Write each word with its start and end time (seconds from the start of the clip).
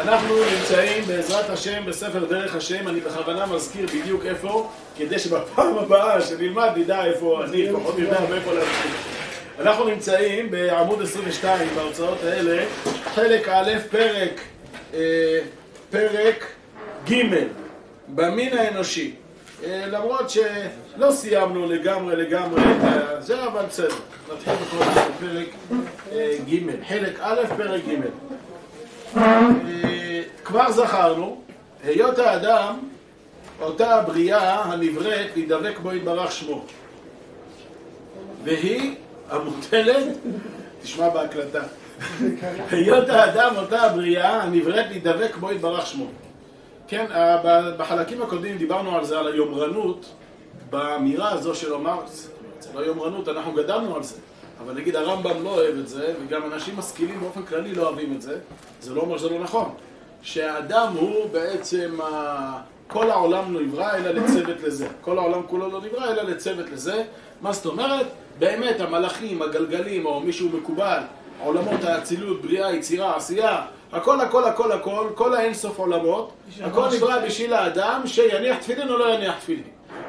אנחנו 0.00 0.34
נמצאים 0.58 1.04
בעזרת 1.06 1.50
השם 1.50 1.84
בספר 1.86 2.24
דרך 2.24 2.54
השם, 2.54 2.88
אני 2.88 3.00
בכוונה 3.00 3.46
מזכיר 3.46 3.86
בדיוק 3.86 4.26
איפה, 4.26 4.70
כדי 4.96 5.18
שבפעם 5.18 5.78
הבאה 5.78 6.20
שנלמד 6.20 6.68
נדע 6.76 7.04
איפה 7.04 7.44
אני, 7.44 7.62
לפחות 7.62 7.98
נדע 7.98 8.20
מאיפה 8.30 8.52
להתחיל. 8.52 8.90
אנחנו 9.58 9.84
נמצאים 9.84 10.50
בעמוד 10.50 11.02
22 11.02 11.68
בהוצאות 11.74 12.18
האלה, 12.24 12.64
חלק 13.14 13.48
א', 13.48 13.70
פרק, 13.90 14.40
אה, 14.94 15.40
פרק 15.90 16.46
ג' 17.10 17.22
במין 18.08 18.58
האנושי. 18.58 19.14
אה, 19.64 19.86
למרות 19.86 20.30
שלא 20.30 21.10
סיימנו 21.10 21.66
לגמרי 21.66 22.16
לגמרי 22.16 22.62
את 22.62 23.22
זה, 23.22 23.44
אבל 23.44 23.64
בסדר. 23.66 23.94
נתחיל 24.32 24.52
בכל 24.54 24.84
בפרק 24.84 25.48
אה, 26.12 26.36
ג', 26.48 26.88
חלק 26.88 27.18
א', 27.20 27.40
פרק 27.56 27.80
ג'. 27.88 27.94
כבר 30.44 30.72
זכרנו, 30.72 31.40
היות 31.84 32.18
האדם, 32.18 32.78
אותה 33.60 33.94
הבריאה 33.94 34.62
הנבראת, 34.64 35.26
להידבק 35.36 35.78
בו 35.82 35.92
יתברך 35.92 36.32
שמו. 36.32 36.64
והיא 38.44 38.94
המוטלת, 39.30 40.06
תשמע 40.82 41.08
בהקלטה, 41.08 41.62
היות 42.70 43.08
האדם, 43.08 43.54
אותה 43.56 43.82
הבריאה 43.82 44.42
הנבראת, 44.42 44.86
להידבק 44.90 45.36
בו 45.36 45.52
יתברך 45.52 45.86
שמו. 45.86 46.06
כן, 46.88 47.06
בחלקים 47.78 48.22
הקודמים 48.22 48.58
דיברנו 48.58 48.96
על 48.96 49.04
זה, 49.04 49.18
על 49.18 49.32
היומרנות, 49.32 50.06
באמירה 50.70 51.32
הזו 51.32 51.54
של 51.54 51.76
מרקס. 51.76 52.30
זה 52.60 52.68
לא 52.74 52.80
יומרנות, 52.80 53.28
אנחנו 53.28 53.52
גדלנו 53.52 53.96
על 53.96 54.02
זה. 54.02 54.16
אבל 54.64 54.74
נגיד 54.74 54.96
הרמב"ם 54.96 55.44
לא 55.44 55.50
אוהב 55.50 55.78
את 55.78 55.88
זה, 55.88 56.14
וגם 56.24 56.52
אנשים 56.52 56.76
משכילים 56.76 57.20
באופן 57.20 57.42
כללי 57.42 57.74
לא 57.74 57.82
אוהבים 57.82 58.12
את 58.16 58.22
זה, 58.22 58.38
זה 58.80 58.94
לא 58.94 59.00
אומר 59.00 59.18
שזה 59.18 59.28
לא 59.28 59.38
נכון. 59.40 59.74
שהאדם 60.22 60.92
הוא 60.92 61.30
בעצם, 61.32 61.98
כל 62.86 63.10
העולם 63.10 63.54
לא 63.54 63.60
נברא 63.60 63.94
אלא 63.96 64.10
לצוות 64.10 64.60
לזה. 64.62 64.86
כל 65.00 65.18
העולם 65.18 65.42
כולו 65.46 65.70
לא 65.70 65.80
נברא 65.80 66.12
אלא 66.12 66.22
לצוות 66.22 66.70
לזה. 66.72 67.04
מה 67.40 67.52
זאת 67.52 67.66
אומרת? 67.66 68.06
באמת 68.38 68.80
המלאכים, 68.80 69.42
הגלגלים, 69.42 70.06
או 70.06 70.20
מישהו 70.20 70.48
מקובל, 70.48 71.00
עולמות 71.44 71.84
האצילות, 71.84 72.42
בריאה, 72.42 72.72
יצירה, 72.74 73.16
עשייה, 73.16 73.62
הכל 73.92 74.20
הכל 74.20 74.44
הכל 74.44 74.72
הכל, 74.72 75.06
כל 75.14 75.34
האינסוף 75.34 75.78
עולמות, 75.78 76.32
הכל 76.62 76.86
נברא 76.96 77.26
בשביל 77.26 77.52
האדם 77.54 78.00
שיניח 78.06 78.58
תפילין 78.58 78.88
או 78.88 78.98
לא 78.98 79.14
יניח 79.14 79.38
תפילין. 79.38 79.64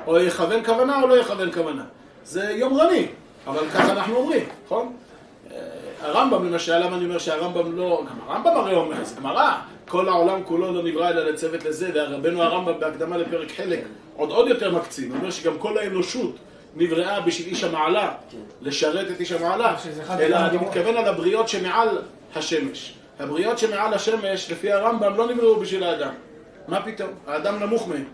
או 0.08 0.20
יכוון 0.20 0.66
כוונה 0.66 1.02
או 1.02 1.08
לא 1.08 1.18
יכוון 1.18 1.52
כוונה. 1.52 1.84
זה 2.24 2.52
יומרני. 2.56 3.08
אבל 3.48 3.70
ככה 3.70 3.92
אנחנו 3.92 4.16
אומרים, 4.16 4.46
נכון? 4.66 4.94
הרמב"ם 6.02 6.46
למשל, 6.46 6.78
למה 6.78 6.96
אני 6.96 7.06
אומר 7.06 7.18
שהרמב"ם 7.18 7.78
לא... 7.78 8.04
גם 8.10 8.30
הרמב"ם 8.30 8.52
הרי 8.58 8.76
אומר, 8.76 9.04
זה 9.04 9.16
גמרא, 9.16 9.52
כל 9.88 10.10
העולם 10.10 10.44
כולו 10.44 10.74
לא 10.74 10.84
נברא 10.84 11.10
אלא 11.10 11.30
לצוות 11.30 11.66
לזה, 11.66 11.92
ורבנו 11.94 12.44
הרמב"ם 12.44 12.80
בהקדמה 12.80 13.18
לפרק 13.18 13.52
חלק 13.52 13.80
עוד 14.16 14.30
עוד 14.30 14.48
יותר 14.48 14.72
מקצין, 14.76 15.10
הוא 15.10 15.18
אומר 15.18 15.32
שגם 15.32 15.58
כל 15.58 15.78
האנושות 15.78 16.36
נבראה 16.76 17.22
בשביל 17.22 17.48
איש 17.48 17.64
המעלה, 17.64 18.12
לשרת 18.62 19.12
את 19.12 19.20
איש 19.20 19.32
המעלה, 19.32 19.76
אלא 20.20 20.38
אני 20.38 20.58
מתכוון 20.58 20.98
על 20.98 21.06
הבריות 21.06 21.50
שמעל 21.50 21.98
השמש. 22.36 22.94
הבריות 23.20 23.58
שמעל 23.58 23.94
השמש, 23.94 24.52
לפי 24.52 24.72
הרמב"ם, 24.72 25.18
לא 25.18 25.28
נבראו 25.28 25.60
בשביל 25.60 25.84
האדם. 25.84 26.14
מה 26.68 26.82
פתאום? 26.82 27.10
האדם 27.28 27.60
נמוך 27.60 27.88
מהם. 27.88 28.06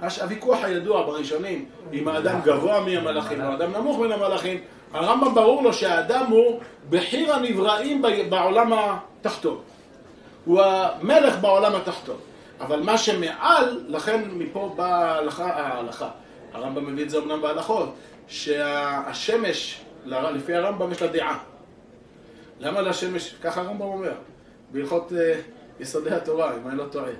הוויכוח 0.00 0.64
הידוע 0.64 1.06
בראשונים, 1.06 1.64
אם 1.92 2.08
האדם 2.08 2.40
גבוה 2.44 2.80
מהמלאכים 2.80 3.40
או 3.40 3.46
האדם 3.46 3.72
נמוך 3.72 3.98
מן 3.98 4.12
המלאכים, 4.12 4.60
הרמב"ם 4.92 5.34
ברור 5.34 5.62
לו 5.62 5.72
שהאדם 5.72 6.26
הוא 6.26 6.60
בחיר 6.90 7.34
הנבראים 7.34 8.02
בעולם 8.28 8.72
התחתון. 8.72 9.60
הוא 10.44 10.62
המלך 10.62 11.38
בעולם 11.40 11.74
התחתון. 11.74 12.16
אבל 12.60 12.80
מה 12.80 12.98
שמעל, 12.98 13.80
לכן 13.88 14.22
מפה 14.32 14.72
באה 14.76 15.10
ההלכה, 15.10 15.46
ההלכה. 15.46 16.08
הרמב"ם 16.52 16.92
מביא 16.92 17.04
את 17.04 17.10
זה 17.10 17.18
אמנם 17.18 17.42
בהלכות, 17.42 17.94
שהשמש, 18.28 19.80
לפי 20.06 20.54
הרמב"ם 20.54 20.92
יש 20.92 21.02
לה 21.02 21.08
דעה. 21.08 21.38
למה 22.60 22.80
לשמש, 22.80 23.34
ככה 23.42 23.60
הרמב"ם 23.60 23.80
אומר, 23.80 24.12
בהלכות 24.72 25.12
יסודי 25.80 26.10
התורה, 26.10 26.56
אם 26.56 26.68
אני 26.68 26.78
לא 26.78 26.84
טועה. 26.84 27.12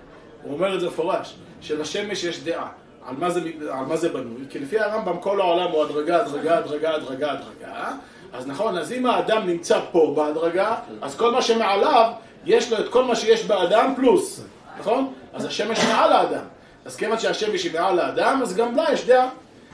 הוא 0.46 0.54
אומר 0.54 0.74
את 0.74 0.80
זה 0.80 0.86
מפורש, 0.86 1.34
שלשמש 1.60 2.24
יש 2.24 2.42
דעה. 2.42 2.68
על 3.06 3.14
מה, 3.18 3.30
זה, 3.30 3.40
על 3.70 3.84
מה 3.86 3.96
זה 3.96 4.08
בנוי? 4.08 4.42
כי 4.50 4.58
לפי 4.58 4.78
הרמב"ם 4.80 5.18
כל 5.20 5.40
העולם 5.40 5.70
הוא 5.70 5.82
הדרגה, 5.82 6.20
הדרגה, 6.20 6.58
הדרגה, 6.58 6.94
הדרגה, 6.94 7.32
הדרגה. 7.32 7.92
אז 8.32 8.46
נכון, 8.46 8.78
אז 8.78 8.92
אם 8.92 9.06
האדם 9.06 9.46
נמצא 9.46 9.80
פה 9.92 10.12
בהדרגה, 10.16 10.74
אז 11.02 11.16
כל 11.16 11.32
מה 11.32 11.42
שמעליו, 11.42 12.12
יש 12.44 12.72
לו 12.72 12.78
את 12.78 12.88
כל 12.88 13.04
מה 13.04 13.16
שיש 13.16 13.44
באדם 13.44 13.92
פלוס, 13.96 14.44
נכון? 14.78 15.12
אז 15.32 15.44
השמש 15.44 15.84
מעל 15.84 16.12
האדם. 16.12 16.44
אז 16.84 16.96
כיוון 16.96 17.18
שהשמש 17.18 17.64
היא 17.64 17.72
מעל 17.72 17.98
האדם, 17.98 18.40
אז 18.42 18.56
גם 18.56 18.76
לה 18.76 18.84
יש 18.92 19.06
דעה. 19.06 19.28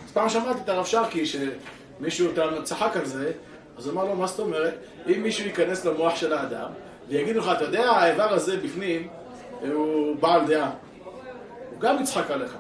אז 0.05 0.13
פעם 0.13 0.29
שמעתי 0.29 0.61
את 0.65 0.69
הרב 0.69 0.87
שרקי, 0.87 1.25
שמישהו 1.27 2.29
צחק 2.63 2.97
על 2.97 3.05
זה, 3.05 3.33
אז 3.79 3.89
אמר 3.89 4.05
לו, 4.05 4.15
מה 4.15 4.27
זאת 4.27 4.41
אומרת? 4.41 4.75
אם 5.07 5.23
מישהו 5.23 5.47
ייכנס 5.47 5.85
למוח 5.85 6.17
של 6.17 6.33
האדם, 6.33 6.69
ויגיד 7.09 7.37
לך, 7.37 7.51
אתה 7.57 7.65
יודע, 7.65 7.91
האיבר 7.91 8.33
הזה 8.33 8.57
בפנים, 8.57 9.09
הוא 9.73 10.17
בעל 10.21 10.47
דעה. 10.47 10.71
הוא 11.71 11.81
גם 11.81 12.03
יצחק 12.03 12.31
עליך. 12.31 12.57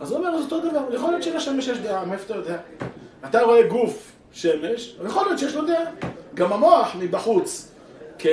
אז 0.00 0.10
הוא 0.10 0.18
אומר, 0.18 0.38
זה 0.38 0.44
אותו 0.44 0.70
דבר, 0.70 0.94
יכול 0.94 1.10
להיות 1.10 1.22
שלשמש 1.22 1.68
יש 1.68 1.78
דעה, 1.78 2.04
מאיפה 2.04 2.24
אתה 2.24 2.34
יודע? 2.34 2.56
אתה 3.24 3.42
רואה 3.42 3.62
גוף 3.62 4.12
שמש, 4.32 4.96
יכול 5.06 5.26
להיות 5.26 5.38
שיש 5.38 5.54
לו 5.54 5.66
דעה. 5.66 5.84
גם 6.34 6.52
המוח 6.52 6.96
מבחוץ, 6.98 7.72
כ... 8.18 8.26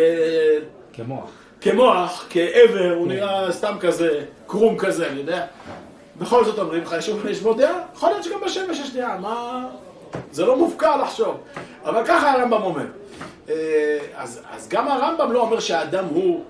כמוח. 0.94 1.29
כמוח, 1.61 2.25
כעבר, 2.29 2.94
הוא 2.95 3.07
נראה 3.07 3.51
סתם 3.51 3.75
כזה, 3.79 4.25
קרום 4.47 4.78
כזה, 4.78 5.07
אני 5.07 5.19
יודע. 5.19 5.45
בכל 6.17 6.45
זאת 6.45 6.59
אומרים 6.59 6.84
לך, 6.84 6.95
יש 7.29 7.39
בו 7.39 7.53
דעה? 7.53 7.81
יכול 7.95 8.09
להיות 8.09 8.23
שגם 8.23 8.41
בשמש 8.45 8.79
יש 8.79 8.94
דעה, 8.94 9.17
מה... 9.17 9.67
זה 10.31 10.45
לא 10.45 10.57
מופקע 10.57 10.97
לחשוב. 10.97 11.38
אבל 11.84 12.05
ככה 12.05 12.31
הרמב"ם 12.31 12.63
אומר. 12.63 12.85
אז, 14.16 14.41
אז 14.51 14.69
גם 14.69 14.88
הרמב"ם 14.88 15.31
לא 15.31 15.41
אומר 15.41 15.59
שהאדם 15.59 16.05
הוא... 16.05 16.44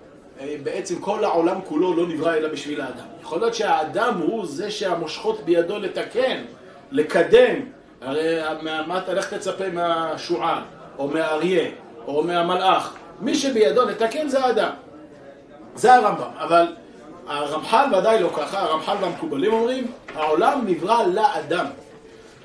בעצם 0.64 0.96
כל 0.96 1.24
העולם 1.24 1.60
כולו 1.66 1.94
לא 1.94 2.08
נברא 2.08 2.34
אלא 2.34 2.50
בשביל 2.50 2.82
האדם. 2.82 3.06
יכול 3.22 3.40
להיות 3.40 3.56
שהאדם 3.56 4.14
הוא 4.22 4.46
זה 4.46 4.72
שהמושכות 4.72 5.42
בידו 5.46 5.80
לתקן, 5.80 6.44
לקדם. 6.92 7.56
הרי 8.02 8.40
מה 8.88 8.98
אתה 8.98 9.14
לך 9.14 9.34
תצפה 9.34 9.70
מהשועל, 9.74 10.60
או 11.00 11.08
מהאריה, 11.08 11.70
או 12.08 12.24
מהמלאך. 12.24 12.94
מי 13.22 13.36
שבידו 13.36 13.86
לתקן 13.86 14.28
זה 14.28 14.46
האדם. 14.46 14.72
זה 15.76 15.96
הרמב"ם. 15.96 16.30
אבל 16.38 16.66
הרמח"ל 17.28 17.96
ודאי 17.98 18.24
לא 18.24 18.30
ככה, 18.38 18.60
הרמח"ל 18.60 18.96
והמקובלים 19.02 19.54
אומרים, 19.54 19.92
העולם 20.16 20.62
נברא 20.66 21.04
לאדם. 21.04 21.66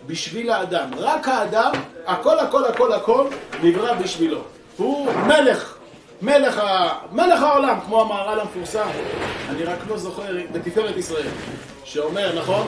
בשביל 0.06 0.50
האדם. 0.50 0.90
רק 0.96 1.28
האדם, 1.28 1.72
הכל 2.06 2.38
הכל 2.38 2.64
הכל 2.64 2.92
הכל 2.92 3.26
נברא 3.62 3.94
בשבילו. 3.94 4.38
הוא 4.76 5.12
מלך. 5.12 5.81
מלך, 6.22 6.58
ה... 6.58 6.98
מלך 7.12 7.42
העולם, 7.42 7.80
כמו 7.86 8.00
המהר"ל 8.00 8.40
המפורסם, 8.40 8.88
אני 9.48 9.64
רק 9.64 9.78
לא 9.88 9.96
זוכר, 9.96 10.36
בתפארת 10.52 10.96
ישראל, 10.96 11.28
שאומר, 11.84 12.38
נכון, 12.38 12.66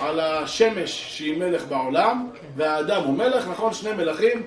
על 0.00 0.20
השמש 0.20 1.16
שהיא 1.16 1.38
מלך 1.38 1.66
בעולם, 1.66 2.30
והאדם 2.56 3.02
הוא 3.04 3.14
מלך, 3.14 3.48
נכון, 3.48 3.74
שני 3.74 3.92
מלכים, 3.92 4.42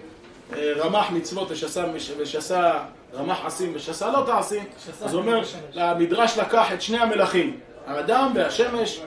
רמח 0.53 1.11
מצוות 1.11 1.51
ושסה, 1.51 1.85
ושסה 2.17 2.71
רמח 3.13 3.45
עשים 3.45 3.71
ושסה 3.75 4.11
לא 4.11 4.23
תעשים, 4.25 4.63
אז 5.03 5.13
הוא 5.13 5.21
אומר, 5.21 5.41
המדרש 5.75 6.37
לקח 6.37 6.73
את 6.73 6.81
שני 6.81 6.99
המלכים, 6.99 7.59
האדם 7.87 8.31
והשמש, 8.35 9.01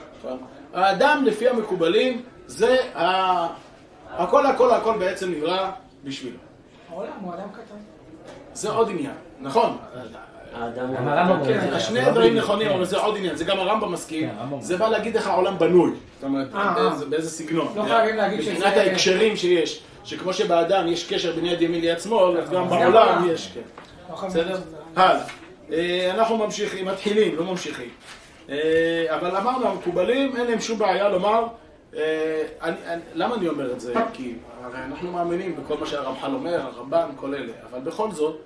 האדם 0.73 1.23
לפי 1.25 1.49
המקובלים, 1.49 2.21
זה 2.47 2.77
ה... 2.95 3.47
הכל 4.09 4.45
הכל 4.45 4.71
הכל 4.71 4.97
בעצם 4.99 5.31
נברא 5.31 5.71
בשבילו. 6.03 6.37
העולם 6.89 7.11
הוא 7.21 7.33
אדם 7.33 7.49
קטן. 7.53 7.75
זה 8.53 8.69
עוד 8.69 8.89
עניין, 8.89 9.15
נכון. 9.41 9.77
גם 10.77 11.07
הרמב"ם 11.07 11.39
אומר 11.41 11.65
את 11.65 11.71
זה. 11.73 11.79
שני 11.79 11.99
הדברים 11.99 12.35
נכונים, 12.35 12.71
אבל 12.71 12.85
זה 12.85 12.97
עוד 12.97 13.17
עניין, 13.17 13.35
זה 13.35 13.43
גם 13.43 13.59
הרמב"ם 13.59 13.91
מסכים, 13.91 14.29
כן, 14.29 14.35
הרמב"ם 14.39 14.61
זה 14.61 14.77
בא 14.77 14.89
להגיד 14.89 15.15
איך 15.15 15.27
העולם 15.27 15.59
בנוי. 15.59 15.91
זאת 15.91 16.23
אומרת, 16.23 16.55
אה, 16.55 16.73
באיזה- 16.75 17.05
באיזה 17.05 17.29
סגנון. 17.29 17.67
לא 17.75 17.83
חייבים 17.83 18.15
להגיד 18.15 18.41
שזה- 18.41 18.51
מבחינת 18.53 18.77
ההקשרים 18.77 19.35
שיש, 19.37 19.81
שכמו 20.03 20.33
שבאדם 20.33 20.87
יש 20.87 21.13
קשר 21.13 21.31
בין 21.35 21.45
יד 21.45 21.61
ימין 21.61 21.81
ליד 21.81 21.99
שמאל, 21.99 22.37
אז 22.37 22.49
גם 22.49 22.63
גם 22.63 22.69
בעולם. 22.69 23.27
יש, 23.31 23.51
כן. 23.53 23.59
לא 24.09 24.27
בסדר? 24.27 24.57
הלאה. 24.95 25.21
אה, 25.71 26.11
אנחנו 26.13 26.37
ממשיכים, 26.37 26.85
מתחילים, 26.85 27.35
לא 27.35 27.43
ממשיכים. 27.43 27.89
אה, 28.49 28.55
אבל 29.09 29.35
אמרנו, 29.37 29.67
המקובלים, 29.67 30.35
אין 30.37 30.47
להם 30.47 30.61
שום 30.61 30.79
בעיה 30.79 31.09
לומר, 31.09 31.43
אה, 31.97 32.41
למה 33.15 33.35
אני 33.35 33.47
אומר 33.47 33.71
את 33.71 33.79
זה? 33.79 33.93
כי 34.13 34.33
הרי 34.63 34.77
אנחנו 34.91 35.11
מאמינים 35.11 35.55
בכל 35.55 35.75
מה 35.79 35.85
שהרמח"ל 35.85 36.31
אומר, 36.33 36.61
הרמב"ן, 36.61 37.09
כל 37.15 37.35
אלה, 37.35 37.51
אבל 37.71 37.79
בכל 37.79 38.11
זאת, 38.11 38.37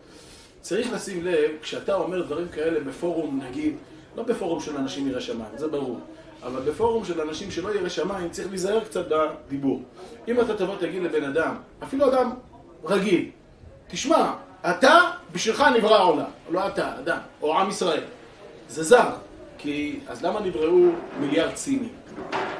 צריך 0.63 0.93
לשים 0.93 1.25
לב, 1.25 1.51
כשאתה 1.61 1.95
אומר 1.95 2.21
דברים 2.21 2.47
כאלה 2.47 2.79
בפורום, 2.79 3.41
נגיד, 3.43 3.75
לא 4.15 4.23
בפורום 4.23 4.59
של 4.59 4.77
אנשים 4.77 5.07
ירא 5.07 5.19
שמיים, 5.19 5.51
זה 5.57 5.67
ברור, 5.67 5.99
אבל 6.43 6.61
בפורום 6.61 7.05
של 7.05 7.21
אנשים 7.21 7.51
שלא 7.51 7.75
ירא 7.75 7.89
שמיים, 7.89 8.29
צריך 8.29 8.47
להיזהר 8.49 8.83
קצת 8.83 9.05
בדיבור. 9.09 9.81
אם 10.27 10.39
אתה 10.39 10.57
תבוא 10.57 10.75
תגיד 10.79 11.03
לבן 11.03 11.23
אדם, 11.23 11.55
אפילו 11.83 12.09
אדם 12.09 12.31
רגיל, 12.83 13.29
תשמע, 13.87 14.33
אתה, 14.69 14.99
בשבילך 15.31 15.63
נברא 15.77 15.95
העולם. 15.95 16.29
לא 16.51 16.67
אתה, 16.67 16.99
אדם, 16.99 17.17
או 17.41 17.59
עם 17.59 17.69
ישראל. 17.69 18.03
זה 18.69 18.83
זר. 18.83 19.09
כי, 19.57 19.99
אז 20.07 20.23
למה 20.23 20.39
נבראו 20.39 20.89
מיליארד 21.19 21.55
סינים? 21.55 21.93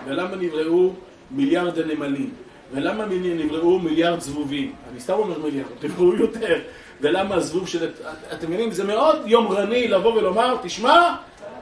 ולמה 0.05 0.35
נבראו 0.35 0.93
מיליארד 1.31 1.79
הנמלים? 1.79 2.33
ולמה 2.71 3.05
נבראו 3.05 3.79
מיליארד 3.79 4.19
זבובים? 4.19 4.75
אני 4.91 4.99
סתם 4.99 5.13
אומר 5.13 5.39
מיליארד, 5.39 5.67
נבראו 5.83 6.15
יותר. 6.15 6.59
ולמה 7.03 7.35
הזבוב 7.35 7.67
של... 7.67 7.91
אתם 8.33 8.47
מבינים? 8.47 8.71
זה 8.71 8.83
מאוד 8.83 9.21
יומרני 9.25 9.87
לבוא 9.87 10.13
ולומר, 10.13 10.57
תשמע, 10.61 11.15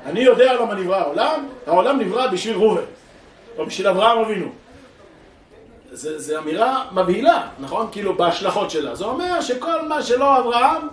אני 0.05 0.19
יודע 0.19 0.53
למה 0.53 0.75
נברא 0.75 0.97
העולם, 0.97 1.47
העולם 1.67 1.99
נברא 1.99 2.27
בשביל 2.27 2.55
ראובן, 2.55 2.81
או 3.57 3.65
בשביל 3.65 3.87
אברהם 3.87 4.17
אבינו. 4.19 4.51
זו 5.93 6.37
אמירה 6.39 6.85
מבהילה, 6.91 7.47
נכון? 7.59 7.87
כאילו, 7.91 8.17
בהשלכות 8.17 8.71
שלה. 8.71 8.95
זה 8.95 9.05
אומר 9.05 9.41
שכל 9.41 9.87
מה 9.87 10.03
שלא 10.03 10.39
אברהם, 10.39 10.87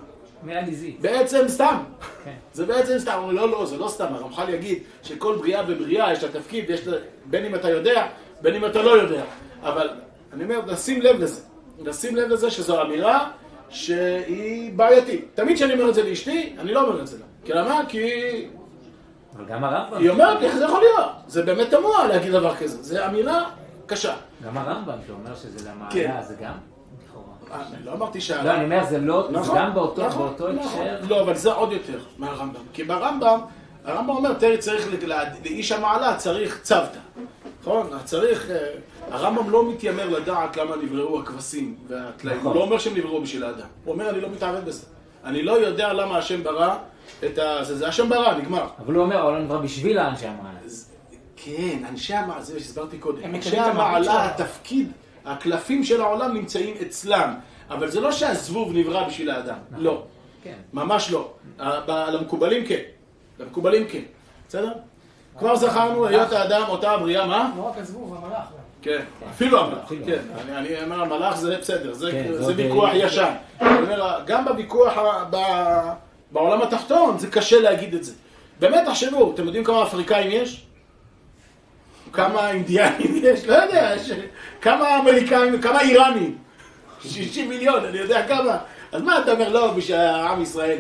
בעצם 1.01 1.49
סתם. 1.49 1.77
כן. 2.25 2.35
זה 2.53 2.67
בעצם 2.67 2.99
סתם. 2.99 3.31
לא, 3.31 3.51
לא, 3.51 3.67
זה 3.67 3.77
לא 3.77 3.89
סתם. 3.89 4.07
הרמח"ל 4.15 4.49
יגיד 4.49 4.79
שכל 5.03 5.37
בריאה 5.37 5.63
ובריאה 5.69 6.13
יש 6.13 6.25
לה 6.25 6.29
תפקיד, 6.29 6.71
יש 6.71 6.87
לה, 6.87 6.97
בין 7.25 7.45
אם 7.45 7.55
אתה 7.55 7.71
יודע, 7.71 8.07
בין 8.43 8.55
אם 8.55 8.65
אתה 8.65 8.83
לא 8.83 8.91
יודע. 8.91 9.23
אבל 9.63 9.91
אני 10.33 10.45
אומר, 10.45 10.61
נשים 10.73 11.03
לב 11.03 11.21
לזה. 11.21 11.41
לשים 11.85 12.17
לב 12.17 12.29
לזה 12.29 12.51
שזו 12.51 12.83
אמירה 12.83 13.31
שהיא 13.71 14.73
בעייתית. 14.77 15.29
תמיד 15.35 15.57
כשאני 15.57 15.73
אומר 15.73 15.89
את 15.89 15.95
זה 15.95 16.03
לאשתי, 16.03 16.57
אני 16.59 16.73
לא 16.73 16.87
אומר 16.87 17.01
את 17.01 17.07
זה 17.07 17.19
לה. 17.19 17.25
כי 17.45 17.53
למה? 17.53 17.81
כי... 17.89 18.09
אבל 19.37 19.45
גם 19.45 19.65
הרמב"ם. 19.65 19.99
היא 19.99 20.11
אומרת, 20.11 20.43
איך 20.43 20.57
זה 20.57 20.65
יכול 20.65 20.81
להיות? 20.81 21.13
זה 21.27 21.43
באמת 21.43 21.71
תמוה 21.71 22.07
להגיד 22.07 22.33
דבר 22.33 22.57
כזה. 22.57 22.83
זו 22.83 23.07
אמירה 23.07 23.45
קשה. 23.87 24.15
גם 24.45 24.59
הרמב"ם 24.59 24.99
שאומר 25.07 25.35
שזה 25.35 25.71
למעלה, 25.71 26.23
זה 26.23 26.35
גם? 26.41 26.53
אה, 27.53 27.63
אני 27.75 27.85
לא 27.85 27.93
אמרתי 27.93 28.21
שה... 28.21 28.43
לא, 28.43 28.55
אני 28.55 28.65
אומר, 28.65 28.85
זה 28.85 28.99
לא, 28.99 29.27
זה 29.27 29.39
נכון, 29.39 29.59
גם 29.59 29.75
באותו 29.75 30.07
נכון, 30.07 30.35
הקשר. 30.35 30.53
נכון. 30.53 30.87
לא, 31.09 31.21
אבל 31.21 31.35
זה 31.35 31.53
עוד 31.53 31.73
יותר 31.73 31.99
מהרמב"ם. 32.19 32.61
כי 32.73 32.85
ברמב"ם, 32.85 33.41
הרמב"ם 33.85 34.17
אומר, 34.17 34.35
תראי, 34.35 34.59
צריך, 34.59 34.89
לאיש 35.45 35.73
המעלה 35.73 36.17
צריך 36.17 36.61
צוותא. 36.63 36.99
נכון? 37.61 37.91
צריך... 38.05 38.51
אה, 38.51 38.57
הרמב"ם 39.11 39.51
לא 39.51 39.71
מתיימר 39.71 40.09
לדעת 40.09 40.57
למה 40.57 40.77
נבראו 40.77 41.21
הכבשים 41.21 41.77
והטלאים. 41.89 42.41
הוא 42.41 42.55
לא 42.55 42.61
אומר 42.61 42.79
שהם 42.79 42.97
נבראו 42.97 43.23
בשביל 43.23 43.45
האדם. 43.45 43.67
הוא 43.85 43.95
אומר, 43.95 44.11
אני 44.11 44.21
לא 44.21 44.29
מתערב 44.29 44.65
בזה. 44.65 44.87
אני 45.25 45.43
לא 45.43 45.53
יודע 45.53 45.93
למה 45.93 46.19
השם 46.19 46.43
ברא 46.43 46.77
את 47.25 47.39
ה... 47.39 47.65
זה 47.65 47.89
השם 47.89 48.09
ברא, 48.09 48.35
נגמר. 48.39 48.67
אבל 48.79 48.95
הוא 48.95 49.03
אומר, 49.03 49.17
העולם 49.17 49.45
נברא 49.45 49.59
בשביל 49.59 49.99
האנשי 49.99 50.27
המעלה. 50.27 50.59
כן, 51.37 51.85
אנשי 51.89 52.15
המעלה, 52.15 52.43
זה 52.43 52.55
מה 52.55 52.61
שהסברתי 52.61 52.99
קודם. 52.99 53.35
אנשי 53.35 53.59
המעלה, 53.59 54.27
התפקיד, 54.27 54.93
הקלפים 55.25 55.85
של 55.85 56.01
העולם 56.01 56.35
נמצאים 56.35 56.75
אצלם. 56.83 57.35
אבל 57.71 57.91
זה 57.91 58.01
לא 58.01 58.13
שהזבוב 58.13 58.73
נברא 58.73 59.09
בשביל 59.09 59.31
האדם. 59.31 59.59
נכון. 59.71 59.85
לא. 59.85 60.03
כן. 60.43 60.57
ממש 60.73 61.11
לא. 61.11 61.33
למקובלים 61.89 62.67
כן. 62.67 62.83
למקובלים 63.39 63.89
כן. 63.89 64.03
בסדר? 64.49 64.73
כבר 65.39 65.57
זכרנו, 65.57 66.07
היות 66.07 66.33
האדם, 66.33 66.63
אותה 66.69 66.91
הבריאה, 66.91 67.27
מה? 67.27 67.51
לא 67.57 67.63
רק 67.63 67.79
הזבוב, 67.79 68.15
המלאך. 68.25 68.45
כן, 68.83 69.01
אפילו 69.31 69.61
המלאך, 69.61 69.93
כן. 70.07 70.23
אני 70.57 70.83
אומר, 70.83 71.03
המלאך 71.03 71.37
זה 71.37 71.57
בסדר, 71.61 71.95
זה 71.95 72.11
כן, 72.13 72.33
ויכוח 72.57 72.91
ישן. 72.95 73.33
גם 74.27 74.45
בוויכוח 74.45 74.93
בעולם 76.33 76.63
התחתון 76.63 77.19
זה 77.19 77.27
קשה 77.31 77.61
להגיד 77.61 77.95
את 77.95 78.05
זה. 78.05 78.13
באמת, 78.61 78.85
תחשבו, 78.87 79.33
אתם 79.35 79.45
יודעים 79.45 79.65
כמה 79.65 79.83
אפריקאים 79.83 80.31
יש? 80.31 80.65
כמה 82.13 82.51
אינדיאנים 82.51 83.17
יש? 83.25 83.45
לא 83.45 83.55
יודע, 83.55 83.95
כמה 84.61 84.99
אמריקאים, 84.99 85.63
כמה 85.63 85.81
איראנים? 85.81 86.39
60 87.01 87.49
מיליון, 87.49 87.85
אני 87.85 87.99
יודע 87.99 88.29
כמה. 88.29 88.59
אז 88.93 89.03
מה 89.03 89.19
אתה 89.19 89.33
אומר, 89.33 89.49
לא, 89.49 89.73
בשביל 89.73 89.97
העם 89.97 90.43
ישראל. 90.43 90.79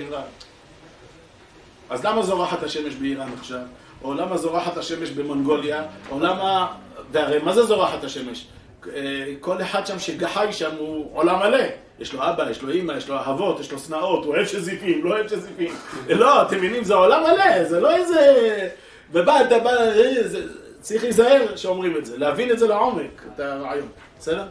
אז 1.90 2.04
למה 2.04 2.22
זורחת 2.22 2.62
השמש 2.62 2.94
באיראן 2.94 3.28
עכשיו? 3.38 3.58
או 4.04 4.14
למה 4.14 4.36
זורחת 4.36 4.76
השמש 4.76 5.10
במונגוליה? 5.10 5.84
או 6.10 6.20
למה... 6.20 6.66
והרי 7.12 7.38
מה 7.38 7.52
זה 7.52 7.62
זורחת 7.62 8.04
השמש? 8.04 8.46
אה, 8.94 9.24
כל 9.40 9.62
אחד 9.62 9.86
שם 9.86 9.98
שחי 9.98 10.46
שם 10.50 10.70
הוא 10.78 11.10
עולם 11.12 11.38
מלא. 11.38 11.64
יש 12.00 12.12
לו 12.12 12.20
אבא, 12.22 12.50
יש 12.50 12.62
לו 12.62 12.70
אימא, 12.70 12.92
יש 12.92 13.08
לו 13.08 13.16
אהבות, 13.16 13.60
יש 13.60 13.72
לו 13.72 13.78
שנאות, 13.78 14.24
הוא 14.24 14.34
אוהב 14.34 14.46
שזיפים, 14.46 15.04
לא 15.04 15.10
אוהב 15.10 15.28
שזיפים. 15.28 15.74
לא, 16.08 16.42
אתם 16.42 16.56
מבינים, 16.56 16.84
זה 16.84 16.94
עולם 16.94 17.22
מלא, 17.22 17.64
זה 17.64 17.80
לא 17.80 17.96
איזה... 17.96 18.68
ובא, 19.12 19.40
אתה 19.40 19.58
בא, 19.58 19.70
אה, 19.70 20.12
צריך 20.80 21.02
להיזהר 21.02 21.56
שאומרים 21.56 21.96
את 21.96 22.06
זה, 22.06 22.18
להבין 22.18 22.50
את 22.50 22.58
זה 22.58 22.66
לעומק, 22.66 23.22
את 23.34 23.40
הרעיון, 23.40 23.88
בסדר? 24.18 24.44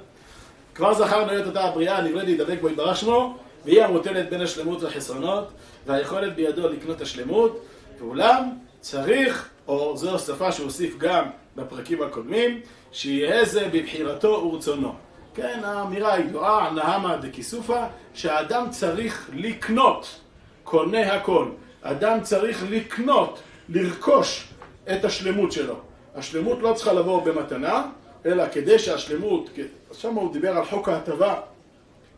כבר 0.76 0.94
זכרנו 0.94 1.40
את 1.40 1.46
אותה 1.46 1.62
הבריאה 1.62 1.98
הנבראת 1.98 2.24
להידבק 2.24 2.62
בו 2.62 2.70
יתברך 2.70 2.98
שמו, 2.98 3.38
והיא 3.66 3.84
המוטלת 3.84 4.30
בין 4.30 4.42
השלמות 4.42 4.84
והחסרונות, 4.84 5.48
והיכולת 5.86 6.36
בידו 6.36 6.70
לקנות 6.70 7.02
השלמות, 7.02 7.66
ואולם 8.00 8.50
צריך, 8.80 9.50
או 9.68 9.98
זו 9.98 10.20
שפה 10.20 10.52
שהוא 10.52 10.66
הוסיף 10.66 10.98
גם 10.98 11.26
בפרקים 11.56 12.02
הקודמים, 12.04 12.62
שיהיה 12.92 13.46
זה 13.46 13.70
בבחירתו 13.74 14.28
ורצונו. 14.28 14.94
כן, 15.36 15.60
האמירה 15.64 16.14
הידועה, 16.14 16.72
נהמה 16.72 17.18
דקיסופה, 17.18 17.84
שהאדם 18.14 18.70
צריך 18.70 19.30
לקנות, 19.34 20.20
קונה 20.64 21.14
הכל. 21.14 21.46
אדם 21.82 22.22
צריך 22.22 22.64
לקנות, 22.70 23.40
לרכוש 23.70 24.48
את 24.92 25.06
השלמות 25.06 25.52
שלו. 25.52 25.76
השלמות 26.16 26.62
לא 26.62 26.74
צריכה 26.74 26.94
לבוא 26.94 27.22
במתנה, 27.22 27.86
אלא 28.26 28.44
כדי 28.52 28.80
שהשלמות, 28.80 29.50
שם 29.92 30.14
הוא 30.14 30.34
דיבר 30.34 30.58
על 30.58 30.66
חוק 30.66 30.90
ההטבה, 30.90 31.36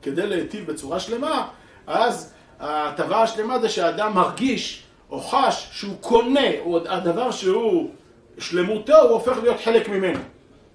כדי 0.02 0.28
להיטיב 0.28 0.72
בצורה 0.72 1.00
שלמה, 1.00 1.48
אז 1.88 2.34
ההטבה 2.60 3.24
השלמה 3.24 3.60
זה 3.60 3.70
שהאדם 3.70 4.14
מרגיש 4.14 4.84
או 5.12 5.20
חש 5.20 5.70
שהוא 5.72 5.96
קונה, 6.02 6.60
או 6.60 6.80
הדבר 6.88 7.32
שהוא 7.32 7.90
שלמותו, 8.38 8.98
הוא 8.98 9.10
הופך 9.10 9.38
להיות 9.44 9.60
חלק 9.64 9.90
ממנו. 9.90 10.20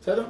בסדר? 0.00 0.24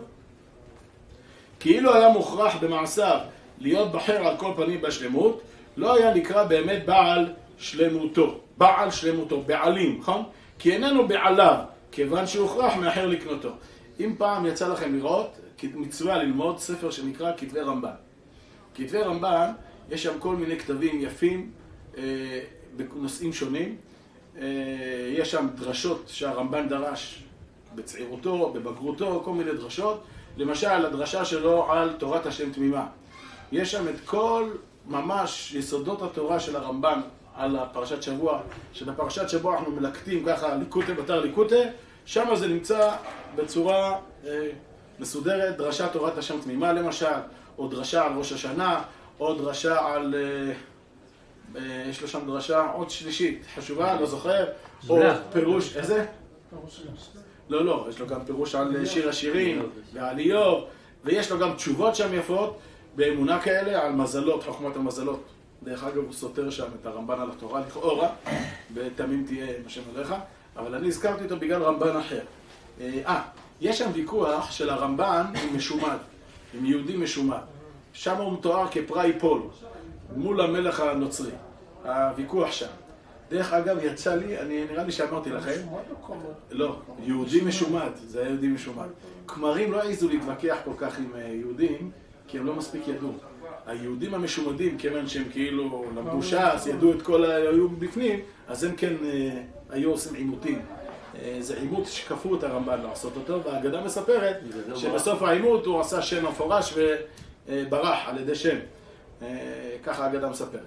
כאילו 1.61 1.95
היה 1.95 2.09
מוכרח 2.09 2.57
במעשיו 2.61 3.19
להיות 3.59 3.93
בחר 3.93 4.27
על 4.27 4.37
כל 4.37 4.53
פנים 4.57 4.81
בשלמות, 4.81 5.41
לא 5.77 5.97
היה 5.97 6.15
נקרא 6.15 6.45
באמת 6.45 6.87
בעל 6.87 7.33
שלמותו. 7.59 8.41
בעל 8.59 8.91
שלמותו, 8.91 9.41
בעלים, 9.41 9.99
נכון? 10.01 10.23
כי 10.59 10.73
איננו 10.73 11.09
בעליו, 11.09 11.57
כיוון 11.93 12.27
שהוכרח 12.27 12.77
מאחר 12.77 13.07
לקנותו. 13.07 13.51
אם 14.01 14.15
פעם 14.19 14.47
יצא 14.47 14.69
לכם 14.69 14.95
לראות, 14.95 15.41
מצווה 15.75 16.19
ללמוד 16.19 16.59
ספר 16.59 16.91
שנקרא 16.91 17.33
כתבי 17.37 17.61
רמב"ן. 17.61 17.91
כתבי 18.75 19.03
רמב"ן, 19.03 19.51
יש 19.91 20.03
שם 20.03 20.19
כל 20.19 20.37
מיני 20.37 20.59
כתבים 20.59 21.01
יפים 21.01 21.51
אה, 21.97 22.03
בנושאים 22.77 23.33
שונים. 23.33 23.77
אה, 24.41 24.47
יש 25.09 25.31
שם 25.31 25.49
דרשות 25.55 26.03
שהרמב"ן 26.07 26.69
דרש 26.69 27.25
בצעירותו, 27.75 28.53
בבגרותו, 28.53 29.23
כל 29.25 29.33
מיני 29.33 29.53
דרשות. 29.53 30.05
למשל, 30.37 30.87
הדרשה 30.87 31.25
שלו 31.25 31.73
על 31.73 31.93
תורת 31.99 32.27
השם 32.27 32.53
תמימה. 32.53 32.87
יש 33.53 33.73
שם 33.73 33.89
את 33.89 34.01
כל 34.05 34.51
ממש 34.87 35.55
יסודות 35.55 36.03
התורה 36.03 36.41
של 36.41 36.57
הרמב"ן 36.57 37.01
על 37.35 37.57
הפרשת 37.57 38.03
שבוע, 38.03 38.41
שבפרשת 38.73 39.29
שבוע 39.29 39.59
אנחנו 39.59 39.73
מלקטים 39.73 40.25
ככה 40.27 40.57
ליקוטה 40.57 40.95
בתר 40.95 41.21
ליקוטה, 41.21 41.57
שם 42.07 42.37
זה 42.37 42.49
נמצא 42.49 42.97
בצורה 43.37 43.99
אה, 44.27 44.49
מסודרת, 44.99 45.57
דרשה 45.57 45.89
תורת 45.89 46.19
השם 46.19 46.41
תמימה 46.41 46.73
למשל, 46.73 47.07
או 47.59 47.69
דרשה 47.69 48.05
על 48.07 48.13
ראש 48.13 48.33
השנה, 48.33 48.83
או 49.21 49.35
דרשה 49.35 49.87
על... 49.87 50.15
אה, 50.15 50.55
יש 51.91 52.03
לו 52.03 52.09
שם 52.09 52.27
דרשה 52.27 52.71
עוד 52.71 52.91
שלישית, 52.91 53.43
חשובה, 53.55 54.01
לא 54.01 54.07
זוכר, 54.07 54.45
או 54.89 55.01
פירוש, 55.33 55.77
איזה? 55.77 56.07
לא, 57.49 57.65
לא, 57.65 57.87
יש 57.91 58.01
לו 58.01 58.07
גם 58.07 58.25
פירוש 58.25 58.55
על 58.55 58.87
שיר 58.87 59.09
השירים, 59.09 59.63
ועל 59.93 60.19
איוב, 60.19 60.65
ויש 61.05 61.31
לו 61.31 61.39
גם 61.39 61.55
תשובות 61.55 61.97
שם 61.97 62.15
יפות, 62.15 62.59
באמונה 62.97 63.41
כאלה, 63.41 63.83
על 63.85 63.93
מזלות, 63.93 64.45
חוכמת 64.45 64.77
המזלות. 64.77 65.23
דרך 65.63 65.85
אגב, 65.85 65.97
הוא 65.97 66.13
סותר 66.13 66.51
שם 66.51 66.67
את 66.81 66.87
הרמב"ן 66.87 67.21
על 67.21 67.31
התורה 67.31 67.61
לכאורה, 67.61 68.09
ותמים 68.75 69.25
תהיה 69.27 69.47
עם 69.47 69.63
השם 69.67 69.81
עליך, 69.95 70.15
אבל 70.57 70.75
אני 70.75 70.89
הזכרתי 70.89 71.25
אותו 71.25 71.37
בגלל 71.37 71.63
רמב"ן 71.63 71.97
אחר. 71.97 72.21
אה, 72.81 73.23
יש 73.61 73.79
שם 73.79 73.91
ויכוח 73.95 74.51
של 74.51 74.71
הרמב"ן 74.71 75.27
עם 75.43 75.57
משומד, 75.57 75.97
עם 76.55 76.65
יהודי 76.65 76.97
משומד. 76.97 77.37
שם 77.93 78.17
הוא 78.17 78.33
מתואר 78.33 78.67
כפראי 78.71 79.13
פול, 79.19 79.43
מול 80.17 80.41
המלך 80.41 80.81
הנוצרי. 80.81 81.31
הוויכוח 81.85 82.53
שם. 82.53 82.67
דרך 83.31 83.53
אגב, 83.53 83.79
יצא 83.83 84.15
לי, 84.15 84.39
אני, 84.39 84.65
נראה 84.71 84.85
לי 84.85 84.93
שאמרתי 84.93 85.31
לכם, 85.31 85.61
לא, 86.51 86.77
יהודי 87.03 87.41
משומד, 87.41 87.91
זה 88.07 88.21
היה 88.21 88.29
יהודי 88.29 88.49
משומד. 88.49 88.87
כמרים 89.27 89.73
לא 89.73 89.83
העזו 89.83 90.09
להתווכח 90.09 90.57
כל 90.65 90.71
כך 90.79 90.99
עם 90.99 91.11
אה, 91.15 91.29
יהודים, 91.29 91.91
כי 92.29 92.39
הם 92.39 92.47
לא 92.47 92.55
מספיק 92.55 92.89
ידעו. 92.89 93.13
היהודים 93.67 94.15
המשומדים, 94.15 94.79
כיוון 94.79 95.07
שהם 95.07 95.25
כאילו 95.33 95.85
למדו 95.97 96.23
ש"ס, 96.23 96.67
ידעו 96.67 96.93
את 96.93 97.03
כל 97.03 97.25
ה... 97.25 97.37
היו 97.37 97.69
בפנים, 97.69 98.21
אז 98.49 98.65
הם 98.65 98.77
כן 98.77 98.93
אה, 99.05 99.43
היו 99.71 99.91
עושים 99.91 100.15
עימותים. 100.15 100.59
אה, 101.19 101.37
זה 101.41 101.57
עימות 101.61 101.87
שכפו 101.87 102.35
את 102.35 102.45
הרמב"ן 102.45 102.81
לעשות 102.81 103.17
אותו, 103.17 103.43
והאגדה 103.45 103.85
מספרת 103.85 104.37
שבסוף 104.75 105.23
העימות 105.23 105.67
הוא 105.67 105.81
עשה 105.81 106.03
שם 106.03 106.27
מפורש 106.27 106.75
וברח 107.49 107.99
על 108.07 108.21
ידי 108.21 108.35
שם. 108.35 108.57
ככה 109.85 110.05
האגדה 110.05 110.29
מספרת. 110.29 110.61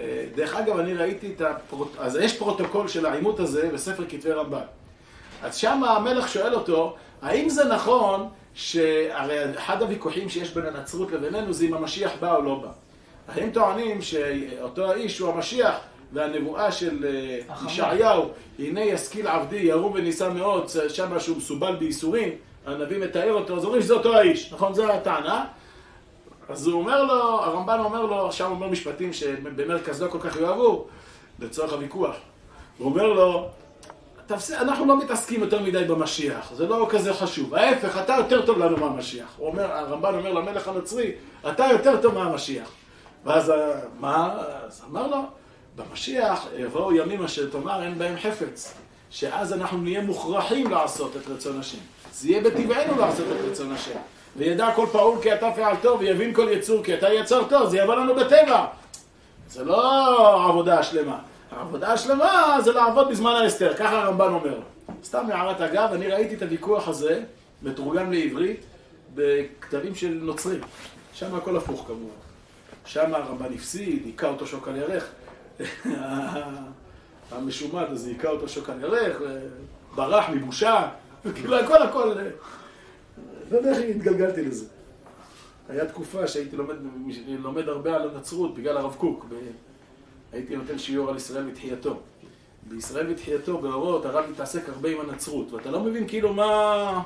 אה, 0.00 0.24
דרך 0.34 0.56
אגב, 0.56 0.78
אני 0.78 0.94
ראיתי 0.94 1.32
את 1.36 1.40
הפרוט... 1.40 1.92
אז 1.98 2.16
יש 2.16 2.38
פרוטוקול 2.38 2.88
של 2.88 3.06
העימות 3.06 3.40
הזה 3.40 3.70
בספר 3.74 4.04
כתבי 4.08 4.32
רמב"ן. 4.32 4.60
אז 5.42 5.56
שם 5.56 5.84
המלך 5.84 6.28
שואל 6.28 6.54
אותו, 6.54 6.96
האם 7.22 7.48
זה 7.48 7.64
נכון 7.64 8.28
שהרי 8.54 9.54
אחד 9.58 9.82
הוויכוחים 9.82 10.28
שיש 10.28 10.50
בין 10.50 10.66
הנצרות 10.66 11.12
לבינינו 11.12 11.52
זה 11.52 11.64
אם 11.64 11.74
המשיח 11.74 12.12
בא 12.20 12.36
או 12.36 12.42
לא 12.42 12.54
בא. 12.54 12.68
הם 13.40 13.50
טוענים 13.50 14.02
שאותו 14.02 14.90
האיש 14.90 15.18
הוא 15.18 15.32
המשיח 15.32 15.74
והנבואה 16.12 16.72
של 16.72 17.04
אה, 17.04 17.66
ישעיהו, 17.66 18.28
הנה 18.58 18.80
ישכיל 18.80 19.26
עבדי, 19.26 19.56
ירום 19.56 19.92
ונישא 19.92 20.30
מאוד, 20.34 20.68
שם 20.88 21.20
שהוא 21.20 21.36
מסובל 21.36 21.76
בייסורים, 21.76 22.28
הנביא 22.66 22.98
מתאר 22.98 23.32
אותו, 23.32 23.56
אז 23.56 23.64
אומרים 23.64 23.82
שזה 23.82 23.94
אותו 23.94 24.16
האיש, 24.16 24.52
נכון? 24.52 24.74
זו 24.74 24.92
הטענה. 24.92 25.44
אז 26.48 26.66
הוא 26.66 26.80
אומר 26.80 27.04
לו, 27.04 27.42
הרמב"ן 27.42 27.78
אומר 27.78 28.06
לו, 28.06 28.32
שם 28.32 28.44
הוא 28.44 28.54
אומר 28.54 28.68
משפטים 28.68 29.12
שבמרכז 29.12 30.02
לא 30.02 30.08
כל 30.08 30.18
כך 30.20 30.36
יאהבו, 30.36 30.86
לצורך 31.38 31.72
הוויכוח. 31.72 32.16
הוא 32.78 32.86
אומר 32.90 33.06
לו, 33.12 33.48
תפסיק, 34.26 34.56
אנחנו 34.56 34.86
לא 34.86 34.98
מתעסקים 34.98 35.40
יותר 35.40 35.62
מדי 35.62 35.84
במשיח, 35.84 36.52
זה 36.54 36.66
לא 36.66 36.86
כזה 36.90 37.14
חשוב. 37.14 37.54
ההפך, 37.54 37.98
אתה 38.04 38.14
יותר 38.18 38.46
טוב 38.46 38.58
לנו 38.58 38.76
מהמשיח. 38.76 39.34
הוא 39.36 39.48
אומר, 39.48 39.72
הרמב"ן 39.72 40.14
אומר 40.14 40.32
למלך 40.32 40.68
הנוצרי, 40.68 41.12
אתה 41.50 41.64
יותר 41.72 42.02
טוב 42.02 42.14
מהמשיח. 42.14 42.68
ואז 43.24 43.52
מה? 44.00 44.38
אז 44.66 44.82
אמר 44.90 45.06
לו, 45.06 45.18
במשיח 45.76 46.46
יבואו 46.56 46.92
ימים 46.92 47.24
אשר 47.24 47.50
תאמר 47.50 47.82
אין 47.82 47.98
בהם 47.98 48.16
חפץ, 48.18 48.74
שאז 49.10 49.52
אנחנו 49.52 49.78
נהיה 49.78 50.00
מוכרחים 50.00 50.70
לעשות 50.70 51.16
את 51.16 51.28
רצון 51.28 51.60
השם. 51.60 51.78
זה 52.12 52.28
יהיה 52.28 52.40
בטבענו 52.40 53.00
לעשות 53.00 53.26
את 53.26 53.50
רצון 53.50 53.72
השם. 53.72 53.98
וידע 54.36 54.70
כל 54.74 54.86
פעול 54.92 55.18
כי 55.22 55.34
אתה 55.34 55.50
פעל 55.56 55.76
טוב, 55.82 56.00
ויבין 56.00 56.34
כל 56.34 56.48
יצור 56.50 56.84
כי 56.84 56.94
אתה 56.94 57.12
יצר 57.12 57.44
טוב, 57.48 57.68
זה 57.70 57.78
יבוא 57.78 57.94
לנו 57.94 58.14
בטבע. 58.14 58.66
זה 59.48 59.64
לא 59.64 60.48
עבודה 60.48 60.82
שלמה. 60.82 61.18
העבודה 61.50 61.92
השלמה 61.92 62.58
זה 62.64 62.72
לעבוד 62.72 63.08
בזמן 63.08 63.30
ההסתר, 63.30 63.74
ככה 63.74 63.98
הרמב"ן 63.98 64.32
אומר. 64.32 64.58
סתם 65.04 65.26
הערת 65.32 65.60
אגב, 65.60 65.92
אני 65.92 66.08
ראיתי 66.08 66.34
את 66.34 66.42
הוויכוח 66.42 66.88
הזה, 66.88 67.22
מתורגם 67.62 68.12
לעברית, 68.12 68.64
בכתבים 69.14 69.94
של 69.94 70.18
נוצרים. 70.22 70.60
שם 71.12 71.34
הכל 71.34 71.56
הפוך 71.56 71.84
כמובן. 71.86 72.14
שם 72.84 73.14
הרמב"ן 73.14 73.54
הפסיד, 73.54 74.02
היכה 74.04 74.26
אותו 74.26 74.46
שוק 74.46 74.68
על 74.68 74.76
ירך. 74.76 75.08
המשומד 77.32 77.84
הזה 77.90 78.08
היכה 78.08 78.28
אותו 78.28 78.48
שוק 78.48 78.70
על 78.70 78.80
ירך, 78.82 79.16
ברח 79.94 80.24
מבושה, 80.28 80.88
כאילו 81.34 81.56
הכל 81.56 81.82
הכל... 81.82 82.12
לא 83.50 83.56
יודע 83.56 83.70
איך 83.70 83.78
התגלגלתי 83.96 84.42
לזה. 84.42 84.66
היה 85.68 85.86
תקופה 85.86 86.26
שהייתי 86.26 86.56
לומד, 86.56 86.74
לומד 87.26 87.68
הרבה 87.68 87.96
על 87.96 88.10
הנצרות 88.10 88.54
בגלל 88.54 88.76
הרב 88.76 88.94
קוק. 88.98 89.26
הייתי 90.32 90.56
נותן 90.56 90.78
שיעור 90.78 91.10
על 91.10 91.16
ישראל 91.16 91.48
ותחייתו. 91.48 92.00
בישראל 92.68 93.10
ותחייתו, 93.10 93.58
באורות, 93.58 94.06
הרב 94.06 94.24
מתעסק 94.30 94.68
הרבה 94.68 94.88
עם 94.88 95.00
הנצרות, 95.00 95.52
ואתה 95.52 95.70
לא 95.70 95.80
מבין 95.80 96.08
כאילו 96.08 96.32
מה... 96.32 97.02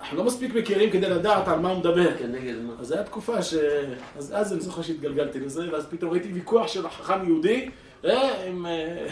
אנחנו 0.00 0.18
לא 0.18 0.24
מספיק 0.24 0.54
מכירים 0.54 0.90
כדי 0.90 1.08
לדעת 1.08 1.48
על 1.48 1.58
מה 1.58 1.70
הוא 1.70 1.78
מדבר. 1.78 2.10
אז 2.80 2.86
זו 2.86 2.94
הייתה 2.94 3.10
תקופה 3.10 3.42
ש... 3.42 3.54
אז, 4.16 4.32
אז 4.36 4.52
אני 4.52 4.60
זוכר 4.60 4.82
שהתגלגלתי 4.82 5.40
לזה, 5.40 5.72
ואז 5.72 5.86
פתאום 5.90 6.10
ראיתי 6.10 6.32
ויכוח 6.32 6.68
של 6.68 6.88
חכם 6.88 7.26
יהודי, 7.26 7.70
אה, 8.04 8.44
עם... 8.44 8.66
אה, 8.66 9.06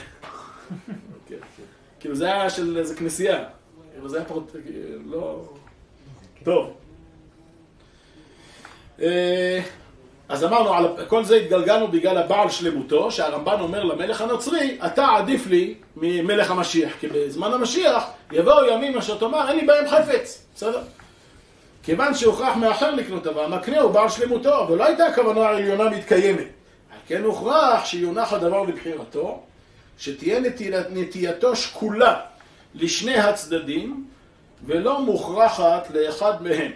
כן, 1.26 1.37
כן. 1.56 1.62
כאילו 2.00 2.14
זה 2.14 2.25
היה 2.25 2.50
של 2.50 2.78
איזה 2.78 2.94
כנסייה. 2.94 3.44
כאילו 3.92 4.08
זה 4.08 4.16
היה 4.16 4.26
פרוט... 4.26 4.52
לא... 5.06 5.42
טוב. 6.44 6.72
אה, 9.02 9.61
אז 10.28 10.44
אמרנו, 10.44 10.75
על 10.75 11.06
כל 11.08 11.25
זה 11.25 11.37
התגלגלנו 11.37 11.88
בגלל 11.88 12.18
הבעל 12.18 12.50
שלמותו, 12.50 13.11
שהרמב"ן 13.11 13.61
אומר 13.61 13.84
למלך 13.84 14.20
הנוצרי, 14.20 14.78
אתה 14.87 15.06
עדיף 15.16 15.46
לי 15.46 15.75
ממלך 15.96 16.50
המשיח, 16.50 16.92
כי 17.00 17.06
בזמן 17.06 17.52
המשיח 17.52 18.04
יבואו 18.32 18.66
ימים 18.66 18.99
אשר 18.99 19.18
תאמר, 19.18 19.49
אין 19.49 19.56
לי 19.56 19.66
בהם 19.66 19.88
חפץ, 19.88 20.46
בסדר? 20.54 20.80
כיוון 21.82 22.14
שהוכרח 22.14 22.56
מאחר 22.56 22.94
לקנות 22.94 23.22
דבר, 23.22 23.49
מקנה 23.49 23.80
הוא 23.80 23.90
בעל 23.90 24.08
שלמותו, 24.08 24.66
ולא 24.68 24.84
הייתה 24.84 25.06
הכוונה 25.06 25.40
העליונה 25.40 25.90
מתקיימת. 25.90 26.46
על 26.92 26.99
כן 27.06 27.22
הוכרח 27.22 27.84
שיונח 27.84 28.32
הדבר 28.32 28.62
לבחירתו, 28.62 29.40
שתהיה 29.99 30.40
נטייתו 30.90 31.56
שקולה 31.56 32.20
לשני 32.75 33.19
הצדדים, 33.19 34.07
ולא 34.67 35.00
מוכרחת 35.00 35.91
לאחד 35.91 36.43
מהם. 36.43 36.73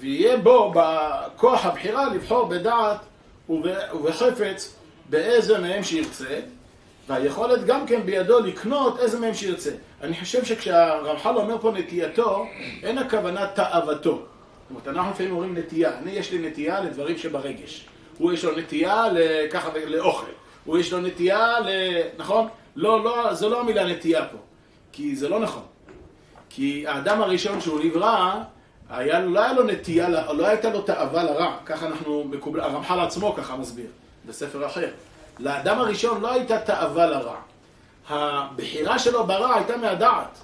ויהיה 0.00 0.36
בו 0.36 0.72
בכוח 0.74 1.66
הבחירה 1.66 2.14
לבחור 2.14 2.46
בדעת 2.46 2.98
ובחפץ 3.48 4.74
באיזה 5.10 5.58
מהם 5.58 5.82
שירצה, 5.82 6.40
והיכולת 7.08 7.66
גם 7.66 7.86
כן 7.86 8.02
בידו 8.06 8.40
לקנות 8.40 9.00
איזה 9.00 9.20
מהם 9.20 9.34
שירצה. 9.34 9.70
אני 10.02 10.20
חושב 10.20 10.44
שכשהרמח"ל 10.44 11.36
אומר 11.36 11.58
פה 11.58 11.70
נטייתו, 11.70 12.46
אין 12.82 12.98
הכוונה 12.98 13.46
תאוותו. 13.46 14.10
זאת 14.10 14.70
אומרת, 14.70 14.88
אנחנו 14.88 15.10
לפעמים 15.10 15.32
אומרים 15.32 15.58
נטייה. 15.58 15.98
אני, 15.98 16.10
יש 16.10 16.32
לי 16.32 16.48
נטייה 16.48 16.80
לדברים 16.80 17.18
שברגש. 17.18 17.86
הוא 18.18 18.32
יש 18.32 18.44
לו 18.44 18.56
נטייה 18.56 19.04
לככה, 19.12 19.70
לאוכל. 19.86 20.26
הוא 20.64 20.78
יש 20.78 20.92
לו 20.92 21.00
נטייה 21.00 21.60
ל... 21.60 21.68
נכון? 22.18 22.48
לא, 22.76 23.04
לא, 23.04 23.34
זו 23.34 23.48
לא 23.48 23.60
המילה 23.60 23.84
נטייה 23.84 24.24
פה. 24.24 24.38
כי 24.96 25.16
זה 25.16 25.28
לא 25.28 25.40
נכון. 25.40 25.62
כי 26.48 26.84
האדם 26.88 27.22
הראשון 27.22 27.60
שהוא 27.60 27.80
נברא, 27.84 28.34
היה, 28.90 29.20
לא 29.20 29.40
היה 29.40 29.52
לו 29.52 29.62
נטייה, 29.62 30.08
לא 30.08 30.46
הייתה 30.46 30.70
לו 30.70 30.80
תאווה 30.80 31.22
לרע, 31.22 31.56
ככה 31.66 31.86
אנחנו, 31.86 32.24
מקובל, 32.24 32.60
הרמח"ל 32.60 33.00
עצמו 33.00 33.34
ככה 33.34 33.56
מסביר, 33.56 33.86
בספר 34.26 34.66
אחר. 34.66 34.88
לאדם 35.38 35.78
הראשון 35.78 36.20
לא 36.20 36.32
הייתה 36.32 36.58
תאווה 36.58 37.06
לרע. 37.06 37.36
הבחירה 38.08 38.98
שלו 38.98 39.26
ברע 39.26 39.54
הייתה 39.54 39.76
מהדעת. 39.76 40.38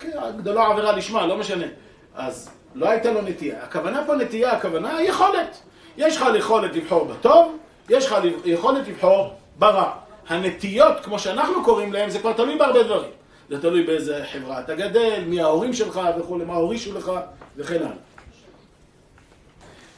כן, 0.00 0.10
גדולה 0.36 0.66
עבירה 0.66 0.92
לשמה, 0.92 1.26
לא 1.26 1.36
משנה. 1.36 1.66
אז 2.14 2.50
לא 2.74 2.88
הייתה 2.88 3.12
לו 3.12 3.22
נטייה. 3.22 3.62
הכוונה 3.62 4.02
פה 4.06 4.14
נטייה, 4.14 4.52
הכוונה 4.52 5.02
יכולת. 5.02 5.58
יש 5.96 6.16
לך 6.16 6.24
יכולת 6.38 6.76
לבחור 6.76 7.04
בטוב, 7.04 7.56
יש 7.88 8.06
לך 8.06 8.16
יכולת 8.44 8.88
לבחור 8.88 9.34
ברע. 9.58 9.92
הנטיות, 10.28 11.00
כמו 11.04 11.18
שאנחנו 11.18 11.64
קוראים 11.64 11.92
להם, 11.92 12.10
זה 12.10 12.18
כבר 12.18 12.32
תלוי 12.32 12.58
בהרבה 12.58 12.82
דברים. 12.82 13.17
זה 13.50 13.62
תלוי 13.62 13.82
באיזה 13.82 14.24
חברה 14.32 14.60
אתה 14.60 14.74
גדל, 14.74 15.24
מי 15.26 15.40
ההורים 15.40 15.72
שלך 15.72 16.00
וכולי, 16.18 16.44
מה 16.44 16.54
הורישו 16.54 16.98
לך 16.98 17.12
וכן 17.56 17.76
הלאה. 17.76 17.92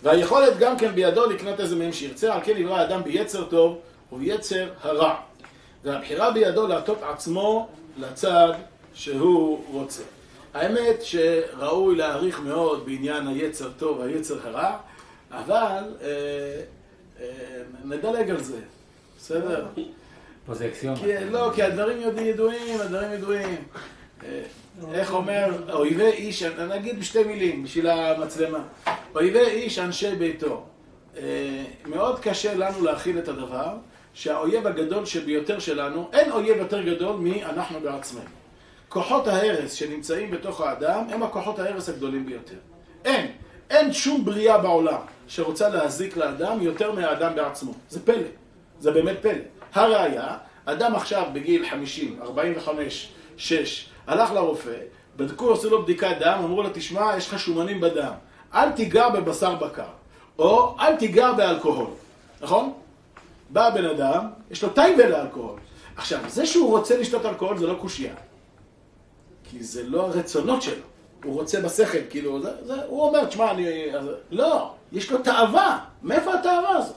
והיכולת 0.02 0.58
גם 0.58 0.78
כן 0.78 0.94
בידו 0.94 1.30
לקנות 1.30 1.60
איזה 1.60 1.76
מהם 1.76 1.92
שירצה, 1.92 2.34
על 2.34 2.40
כן 2.44 2.56
יברא 2.56 2.78
האדם 2.78 3.04
ביצר 3.04 3.44
טוב 3.44 3.78
וביצר 4.12 4.68
הרע. 4.82 5.14
והבחירה 5.84 6.30
בידו 6.30 6.66
להטות 6.66 6.98
עצמו 7.02 7.68
לצד 7.98 8.52
שהוא 8.94 9.64
רוצה. 9.72 10.02
האמת 10.54 11.02
שראוי 11.02 11.96
להעריך 11.96 12.40
מאוד 12.40 12.86
בעניין 12.86 13.26
היצר 13.26 13.70
טוב 13.78 13.98
והיצר 13.98 14.48
הרע, 14.48 14.76
אבל 15.30 15.84
אה, 16.02 16.08
אה, 17.20 17.26
נדלג 17.84 18.30
על 18.30 18.40
זה, 18.40 18.58
בסדר? 19.18 19.66
פה 20.46 20.54
זה 20.54 20.66
אקסיומה. 20.66 20.98
לא, 21.30 21.52
כי 21.54 21.62
הדברים 21.62 21.98
ידועים, 22.18 22.80
הדברים 22.80 23.12
ידועים. 23.12 23.64
אה, 24.24 24.42
איך 24.92 25.12
אומר, 25.12 25.72
אויבי 25.72 26.10
איש, 26.10 26.42
אני 26.42 26.76
אגיד 26.76 27.00
בשתי 27.00 27.24
מילים 27.24 27.62
בשביל 27.62 27.86
המצלמה. 27.86 28.62
אויבי 29.14 29.40
איש 29.40 29.78
אנשי 29.78 30.14
ביתו. 30.14 30.64
אה, 31.16 31.22
מאוד 31.86 32.20
קשה 32.20 32.54
לנו 32.54 32.84
להכיל 32.84 33.18
את 33.18 33.28
הדבר 33.28 33.76
שהאויב 34.14 34.66
הגדול 34.66 35.06
שביותר 35.06 35.58
שלנו, 35.58 36.08
אין 36.12 36.32
אויב 36.32 36.56
יותר 36.56 36.82
גדול 36.82 37.16
מאנחנו 37.16 37.80
בעצמנו. 37.80 38.24
כוחות 38.88 39.28
ההרס 39.28 39.72
שנמצאים 39.72 40.30
בתוך 40.30 40.60
האדם 40.60 41.06
הם 41.10 41.22
הכוחות 41.22 41.58
ההרס 41.58 41.88
הגדולים 41.88 42.26
ביותר. 42.26 42.56
אין, 43.04 43.26
אין 43.70 43.92
שום 43.92 44.24
בריאה 44.24 44.58
בעולם 44.58 45.00
שרוצה 45.28 45.68
להזיק 45.68 46.16
לאדם 46.16 46.62
יותר 46.62 46.92
מהאדם 46.92 47.34
בעצמו. 47.34 47.72
זה 47.88 48.00
פלא, 48.06 48.28
זה 48.80 48.90
באמת 48.90 49.16
פלא. 49.22 49.59
הראיה, 49.74 50.36
אדם 50.64 50.94
עכשיו 50.94 51.26
בגיל 51.32 51.68
50, 51.70 52.18
45, 52.22 53.08
6, 53.36 53.88
הלך 54.06 54.32
לרופא, 54.32 54.76
בדקו, 55.16 55.52
עשו 55.52 55.70
לו 55.70 55.82
בדיקת 55.82 56.16
דם, 56.20 56.40
אמרו 56.44 56.62
לו, 56.62 56.68
תשמע, 56.74 57.12
יש 57.16 57.28
לך 57.28 57.38
שומנים 57.38 57.80
בדם, 57.80 58.12
אל 58.54 58.70
תיגע 58.70 59.08
בבשר 59.08 59.54
בקר, 59.54 59.90
או 60.38 60.76
אל 60.80 60.96
תיגע 60.96 61.32
באלכוהול, 61.32 61.90
נכון? 62.40 62.72
בא 63.50 63.66
הבן 63.66 63.84
אדם, 63.84 64.26
יש 64.50 64.62
לו 64.62 64.68
טייבל 64.68 65.08
לאלכוהול. 65.08 65.58
עכשיו, 65.96 66.20
זה 66.28 66.46
שהוא 66.46 66.70
רוצה 66.70 66.98
לשתות 66.98 67.26
אלכוהול 67.26 67.58
זה 67.58 67.66
לא 67.66 67.74
קושייה, 67.74 68.14
כי 69.44 69.64
זה 69.64 69.82
לא 69.82 70.06
הרצונות 70.06 70.62
שלו. 70.62 70.82
הוא 71.24 71.34
רוצה 71.34 71.60
בשכל, 71.60 71.98
כאילו, 72.10 72.42
זה, 72.42 72.50
זה, 72.62 72.74
הוא 72.86 73.02
אומר, 73.02 73.24
תשמע, 73.24 73.50
אני... 73.50 73.96
אז, 73.96 74.06
לא, 74.30 74.72
יש 74.92 75.12
לו 75.12 75.18
תאווה. 75.18 75.78
מאיפה 76.02 76.34
התאווה 76.34 76.76
הזו? 76.76 76.94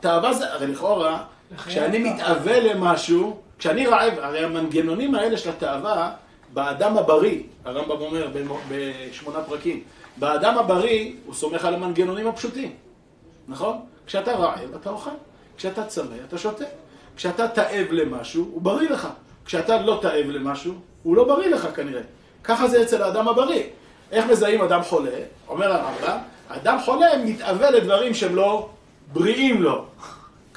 תאווה 0.00 0.34
זה, 0.34 0.52
הרי 0.52 0.66
לכאורה, 0.66 1.24
כשאני 1.66 1.98
מתאווה 1.98 2.60
למשהו, 2.60 3.36
כשאני 3.58 3.86
רעב, 3.86 4.12
הרי 4.18 4.44
המנגנונים 4.44 5.14
האלה 5.14 5.36
של 5.36 5.50
התאווה, 5.50 6.10
באדם 6.52 6.98
הבריא, 6.98 7.40
הרמב"ם 7.64 8.00
אומר 8.00 8.28
בשמונה 8.68 9.40
פרקים, 9.40 9.82
באדם 10.16 10.58
הבריא 10.58 11.12
הוא 11.26 11.34
סומך 11.34 11.64
על 11.64 11.74
המנגנונים 11.74 12.26
הפשוטים, 12.26 12.72
נכון? 13.48 13.78
כשאתה 14.06 14.32
רעב, 14.32 14.74
אתה 14.80 14.90
אוכל. 14.90 15.10
כשאתה 15.56 15.84
צמא, 15.84 16.14
אתה 16.28 16.38
שותה. 16.38 16.64
כשאתה 17.16 17.48
תאב 17.48 17.86
למשהו, 17.90 18.48
הוא 18.52 18.62
בריא 18.62 18.90
לך. 18.90 19.08
כשאתה 19.44 19.82
לא 19.82 19.98
תאב 20.02 20.26
למשהו, 20.26 20.74
הוא 21.02 21.16
לא 21.16 21.24
בריא 21.24 21.48
לך 21.48 21.68
כנראה. 21.76 22.02
ככה 22.44 22.68
זה 22.68 22.82
אצל 22.82 23.02
האדם 23.02 23.28
הבריא. 23.28 23.62
איך 24.12 24.26
מזהים 24.26 24.60
אדם 24.62 24.82
חולה? 24.82 25.10
אומר 25.48 25.72
הרמב"ם, 25.72 26.18
אדם 26.48 26.78
חולה 26.84 27.06
מתאווה 27.24 27.70
לדברים 27.70 28.14
שהם 28.14 28.36
לא 28.36 28.68
בריאים 29.12 29.62
לו. 29.62 29.84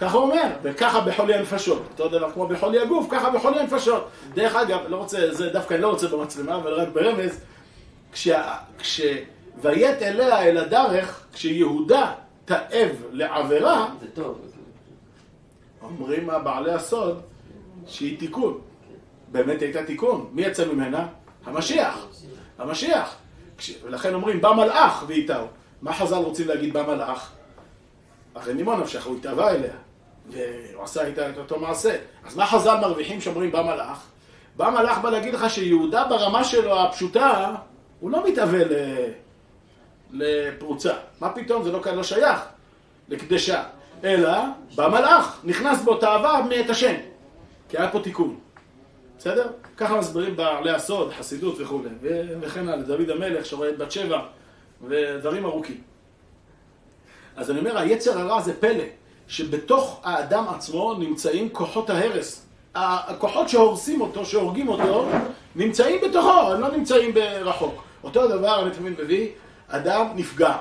ככה 0.02 0.18
הוא 0.18 0.24
אומר, 0.24 0.44
וככה 0.64 1.02
בחולי 1.02 1.34
הנפשות. 1.34 1.84
אותו 1.92 2.08
דבר 2.08 2.32
כמו 2.32 2.48
בחולי 2.48 2.80
הגוף, 2.80 3.08
ככה 3.10 3.30
בחולי 3.30 3.60
הנפשות. 3.60 4.08
דרך 4.34 4.56
אגב, 4.56 4.80
לא 4.88 4.98
רוצה, 4.98 5.34
זה 5.34 5.50
דווקא 5.50 5.74
אני 5.74 5.82
לא 5.82 5.90
רוצה 5.90 6.08
במצלמה, 6.08 6.56
אבל 6.56 6.74
רק 6.74 6.88
ברמז, 6.88 7.40
כשה, 8.12 8.54
כש... 8.80 9.02
ויית 9.62 10.02
אליה 10.02 10.42
אל 10.42 10.58
הדרך, 10.58 11.26
כשיהודה 11.34 12.14
תאב 12.46 12.90
לעבירה, 13.12 13.90
זה 14.02 14.08
טוב. 14.14 14.42
אומרים 15.82 16.30
הבעלי 16.30 16.72
הסוד 16.72 17.22
שהיא 17.88 18.20
תיקון. 18.20 18.62
באמת 19.32 19.62
הייתה 19.62 19.84
תיקון. 19.84 20.30
מי 20.32 20.42
יצא 20.42 20.66
ממנה? 20.66 21.08
המשיח. 21.46 22.08
המשיח. 22.58 23.16
כש... 23.58 23.72
ולכן 23.84 24.14
אומרים, 24.14 24.42
בא 24.42 24.52
מלאך 24.52 25.04
ואיתהו. 25.08 25.46
מה 25.82 25.94
חז"ל 25.94 26.16
רוצים 26.16 26.48
להגיד 26.48 26.74
בא 26.74 26.84
מלאך? 26.84 27.32
הרי 28.36 28.54
נימון 28.54 28.80
נפשך, 28.82 29.06
הוא 29.06 29.18
התאווה 29.18 29.52
אליה. 29.52 29.74
והוא 30.32 30.84
עשה 30.84 31.06
איתה 31.06 31.30
את 31.30 31.38
אותו 31.38 31.60
מעשה. 31.60 31.98
אז 32.26 32.36
מה 32.36 32.46
חז"ל 32.46 32.78
מרוויחים 32.82 33.22
שאומרים 33.22 33.52
בא 33.52 33.62
מלאך? 33.62 34.08
בא 34.56 34.70
מלאך 34.70 34.98
בא 34.98 35.10
להגיד 35.10 35.34
לך 35.34 35.50
שיהודה 35.50 36.06
ברמה 36.10 36.44
שלו 36.44 36.80
הפשוטה, 36.80 37.56
הוא 38.00 38.12
לא 38.12 38.28
מתאווה 38.28 38.64
ל... 38.64 38.74
לפרוצה. 40.12 40.94
מה 41.20 41.30
פתאום? 41.30 41.64
זה 41.64 41.72
לא 41.72 41.82
כאן 41.82 41.96
לא 41.96 42.04
שייך 42.04 42.40
לקדשה. 43.10 43.64
אלא 44.04 44.32
בא 44.76 44.88
מלאך, 44.88 45.42
נכנס 45.44 45.82
בו 45.82 45.96
תאווה 45.96 46.42
מאת 46.50 46.70
השם. 46.70 46.96
כי 47.70 47.78
היה 47.78 47.92
פה 47.92 48.00
תיקון. 48.00 48.40
בסדר? 49.18 49.48
ככה 49.78 49.98
מסבירים 49.98 50.36
בעלי 50.36 50.72
הסוד, 50.72 51.14
חסידות 51.14 51.56
וכו', 51.60 51.82
וכן 52.42 52.68
הלאה, 52.68 52.84
דוד 52.84 53.10
המלך 53.10 53.46
שרואה 53.46 53.70
את 53.70 53.78
בת 53.78 53.92
שבע, 53.92 54.22
ודברים 54.88 55.46
ארוכים. 55.46 55.82
אז 57.36 57.52
אני 57.52 57.60
אומר, 57.60 57.78
היצר 57.78 58.20
הרע 58.20 58.42
זה 58.42 58.62
פלא, 58.62 58.84
שבתוך 59.28 60.00
האדם 60.04 60.46
עצמו 60.50 60.94
נמצאים 60.94 61.50
כוחות 61.50 61.90
ההרס. 61.90 62.46
הכוחות 62.76 63.50
שהורסים 63.50 64.02
אותו, 64.02 64.26
שהורגים 64.26 64.70
אותו, 64.70 65.10
נמצאים 65.56 66.02
בתוכו, 66.02 66.52
הם 66.54 66.62
לא 66.62 66.72
נמצאים 66.72 67.14
ברחוק. 67.14 67.84
אותו 68.04 68.28
דבר, 68.28 68.64
אני 68.64 68.72
תמיד 68.72 69.02
מביא, 69.02 69.28
אדם 69.68 70.08
נפגע. 70.16 70.58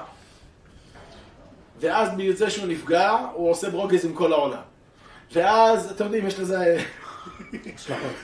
ואז 1.80 2.08
בזה 2.16 2.50
שהוא 2.50 2.66
נפגע, 2.66 3.16
הוא 3.32 3.50
עושה 3.50 3.70
ברוגז 3.70 4.04
עם 4.04 4.14
כל 4.14 4.32
העולם. 4.32 4.60
ואז, 5.32 5.90
אתם 5.90 6.04
יודעים, 6.04 6.26
יש 6.26 6.38
לזה... 6.38 6.78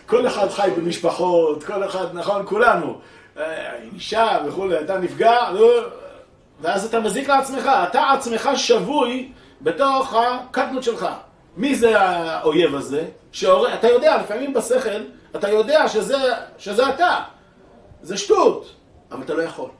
כל 0.06 0.26
אחד 0.26 0.50
חי 0.50 0.70
במשפחות, 0.76 1.64
כל 1.64 1.84
אחד, 1.84 2.06
נכון, 2.12 2.42
כולנו. 2.46 2.98
אה, 3.38 3.74
אישה 3.94 4.38
וכולי, 4.46 4.80
אתה 4.80 4.98
נפגע, 4.98 5.50
לא, 5.50 5.68
ואז 6.60 6.84
אתה 6.84 7.00
מזיק 7.00 7.28
לעצמך, 7.28 7.70
אתה 7.88 8.10
עצמך 8.10 8.50
שבוי 8.54 9.32
בתוך 9.60 10.14
הקטנות 10.14 10.82
שלך. 10.82 11.06
מי 11.56 11.74
זה 11.74 12.00
האויב 12.00 12.74
הזה? 12.74 13.04
שהור... 13.32 13.74
אתה 13.74 13.88
יודע, 13.88 14.16
לפעמים 14.22 14.54
בשכל, 14.54 15.00
אתה 15.36 15.48
יודע 15.48 15.88
שזה, 15.88 16.16
שזה 16.58 16.88
אתה. 16.88 17.20
זה 18.02 18.16
שטות, 18.16 18.72
אבל 19.10 19.22
אתה 19.22 19.34
לא 19.34 19.42
יכול. 19.42 19.70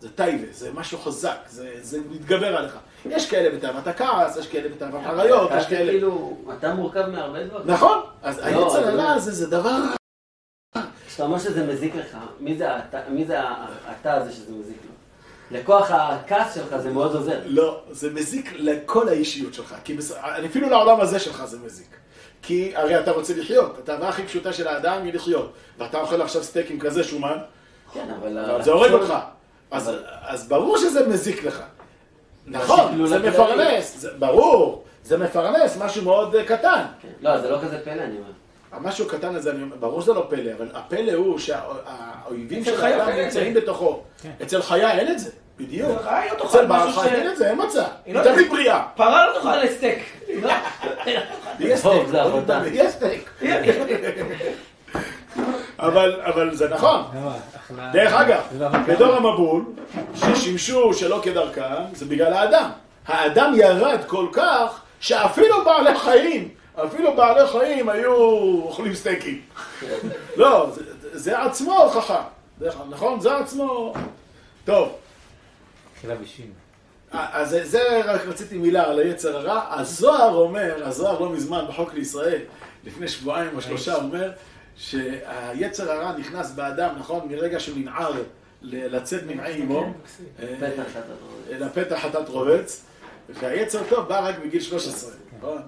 זה 0.00 0.10
טבע, 0.10 0.46
זה 0.52 0.72
משהו 0.72 0.98
חזק, 0.98 1.36
זה, 1.46 1.70
זה 1.80 1.98
מתגבר 2.10 2.56
עליך. 2.56 2.76
יש 3.06 3.30
כאלה 3.30 3.56
בתאוות 3.56 3.86
הכעס, 3.86 4.36
יש 4.36 4.48
כאלה 4.48 4.68
בתאוות 4.68 5.00
עריות, 5.06 5.50
יש 5.58 5.66
כאלה... 5.66 5.90
כאילו, 5.92 6.36
אתה 6.58 6.74
מורכב 6.74 7.06
מהרבה 7.06 7.44
דברים. 7.44 7.66
נכון, 7.70 7.98
אז 8.22 8.38
לא, 8.38 8.44
היצר 8.44 8.88
אבל- 8.88 9.00
הרע 9.00 9.12
הזה 9.12 9.32
זה 9.32 9.50
דבר... 9.50 9.76
כשאתה 11.06 11.22
אומר 11.24 11.38
שזה 11.38 11.66
מזיק 11.66 11.94
לך, 11.96 12.16
מי 12.40 12.56
זה 12.58 12.76
אתה- 12.78 13.00
מי 13.10 13.24
זה 13.24 13.40
אתה 14.00 14.14
הזה 14.14 14.32
שזה 14.32 14.52
מזיק 14.52 14.76
לו? 14.84 14.87
לכוח 15.50 15.90
הכעס 15.90 16.54
שלך 16.54 16.76
זה 16.76 16.90
מאוד 16.90 17.14
עוזר. 17.14 17.38
לא, 17.46 17.80
זה 17.90 18.10
מזיק 18.10 18.52
לכל 18.56 19.08
האישיות 19.08 19.54
שלך. 19.54 19.74
כי 19.84 19.94
בס... 19.94 20.12
אפילו 20.46 20.68
לעולם 20.70 21.00
הזה 21.00 21.18
שלך 21.18 21.44
זה 21.44 21.58
מזיק. 21.64 21.96
כי 22.42 22.72
הרי 22.76 23.00
אתה 23.00 23.10
רוצה 23.10 23.34
לחיות, 23.36 23.78
התאווה 23.78 24.08
הכי 24.08 24.22
פשוטה 24.26 24.52
של 24.52 24.68
האדם 24.68 25.02
היא 25.04 25.12
לחיות. 25.14 25.52
ואתה 25.78 26.00
אוכל 26.00 26.22
עכשיו 26.22 26.44
סטייק 26.44 26.70
עם 26.70 26.80
כזה 26.80 27.04
שומן, 27.04 27.38
כן, 27.94 28.08
אבל... 28.20 28.62
זה 28.62 28.70
הורג 28.70 28.92
אותך. 28.92 29.14
אז, 29.70 29.88
אבל- 29.88 30.04
אז 30.20 30.48
ברור 30.48 30.78
שזה 30.78 31.08
מזיק 31.08 31.44
לך. 31.44 31.62
נכון, 32.46 33.06
זה. 33.06 33.18
מפרנס, 33.18 33.94
זה, 33.98 34.08
ברור, 34.18 34.84
זה 35.04 35.18
מפרנס, 35.18 35.76
משהו 35.80 36.04
מאוד 36.04 36.34
אה, 36.34 36.44
קטן. 36.44 36.82
כן. 37.02 37.08
לא, 37.20 37.40
זה 37.40 37.50
לא 37.50 37.58
כזה 37.62 37.78
פלא, 37.84 37.92
אני 37.92 38.16
אומר. 38.16 38.30
המשהו 38.72 39.06
הקטן 39.06 39.34
הזה, 39.34 39.50
אני 39.50 39.62
אומר, 39.62 39.76
ברור 39.76 40.00
שזה 40.02 40.12
לא 40.12 40.26
פלא, 40.28 40.50
אבל 40.58 40.68
הפלא 40.74 41.12
הוא 41.12 41.38
שהאויבים 41.38 42.64
של 42.64 42.76
חיה 42.76 43.04
האדם 43.04 43.18
נמצאים. 43.18 43.54
בתוכו. 43.54 44.02
אצל 44.42 44.62
חיה 44.62 44.98
אין 44.98 45.12
את 45.12 45.18
זה, 45.18 45.30
בדיוק. 45.56 45.98
אצל 46.46 46.60
לא 46.62 46.66
בעל 46.68 46.88
משהו 46.88 47.00
חי 47.00 47.08
ש- 47.08 47.12
אין 47.12 47.30
את 47.30 47.36
זה, 47.36 47.50
אין 47.50 47.58
מצע. 47.66 47.84
היא 48.06 48.14
לא 48.14 48.20
היא 48.20 48.30
תמיד 48.32 48.46
תאכל- 48.46 48.50
בריאה. 48.56 48.82
פרה 48.96 49.26
לא 49.26 49.32
תאכל 49.38 49.56
לסטייק. 49.62 49.98
היא 50.28 50.42
לא- 50.42 50.50
סטייק, 51.76 52.08
סטייק. 52.88 53.30
אבל 55.78 56.54
זה 56.54 56.68
נכון. 56.68 57.02
דרך 57.92 58.12
אגב, 58.12 58.40
בדור 58.88 59.14
המבול, 59.14 59.64
ששימשו 60.14 60.94
שלא 60.94 61.20
כדרכם, 61.22 61.62
זה 61.94 62.04
בגלל 62.04 62.32
האדם. 62.32 62.70
האדם 63.06 63.52
ירד 63.56 63.98
כל 64.06 64.26
כך, 64.32 64.80
שאפילו 65.00 65.64
בעלי 65.64 65.98
חיים, 65.98 66.48
אפילו 66.86 67.16
בעלי 67.16 67.48
חיים 67.48 67.88
היו 67.88 68.14
אוכלים 68.62 68.94
סטייקים. 68.94 69.40
לא, 70.36 70.70
זה, 70.74 70.82
זה 71.12 71.42
עצמו 71.42 71.82
הוכחה. 71.82 72.24
נכון? 72.90 73.20
זה 73.20 73.36
עצמו... 73.36 73.94
טוב, 74.64 74.92
של 76.02 76.10
הבישים. 76.10 76.52
אז 77.10 77.50
זה, 77.50 77.66
זה 77.66 78.00
רק 78.04 78.20
רציתי 78.26 78.58
מילה 78.58 78.90
על 78.90 78.98
היצר 78.98 79.36
הרע. 79.36 79.80
הזוהר 79.80 80.34
אומר, 80.34 80.86
הזוהר 80.86 81.20
לא 81.20 81.30
מזמן 81.30 81.64
בחוק 81.68 81.94
לישראל, 81.94 82.40
לפני 82.84 83.08
שבועיים 83.08 83.56
או 83.56 83.60
שלושה, 83.60 83.94
אומר 83.94 84.32
שהיצר 84.76 85.92
הרע 85.92 86.18
נכנס 86.18 86.50
באדם, 86.50 86.94
נכון? 86.98 87.28
מרגע 87.30 87.60
שהוא 87.60 87.78
ננער 87.78 88.12
לצאת 88.62 89.22
מנעי 89.26 89.62
עמו, 89.62 89.84
אה, 90.42 90.54
פתח 90.60 90.90
אתה 90.90 91.12
רואה. 91.50 91.58
לפתח 91.58 91.98
חטאת 92.02 92.28
רובץ, 92.28 92.84
והיצר 93.28 93.80
טוב 93.88 94.08
בא 94.08 94.28
רק 94.28 94.38
בגיל 94.38 94.60
13, 94.60 95.10
נכון? 95.38 95.62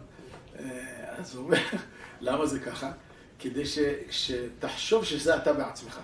אז 1.20 1.34
הוא 1.36 1.44
אומר, 1.44 1.58
למה 2.20 2.46
זה 2.46 2.58
ככה? 2.60 2.90
כדי 3.38 3.66
ש- 3.66 3.78
שתחשוב 4.10 5.04
שזה 5.04 5.36
אתה 5.36 5.52
בעצמך. 5.52 5.98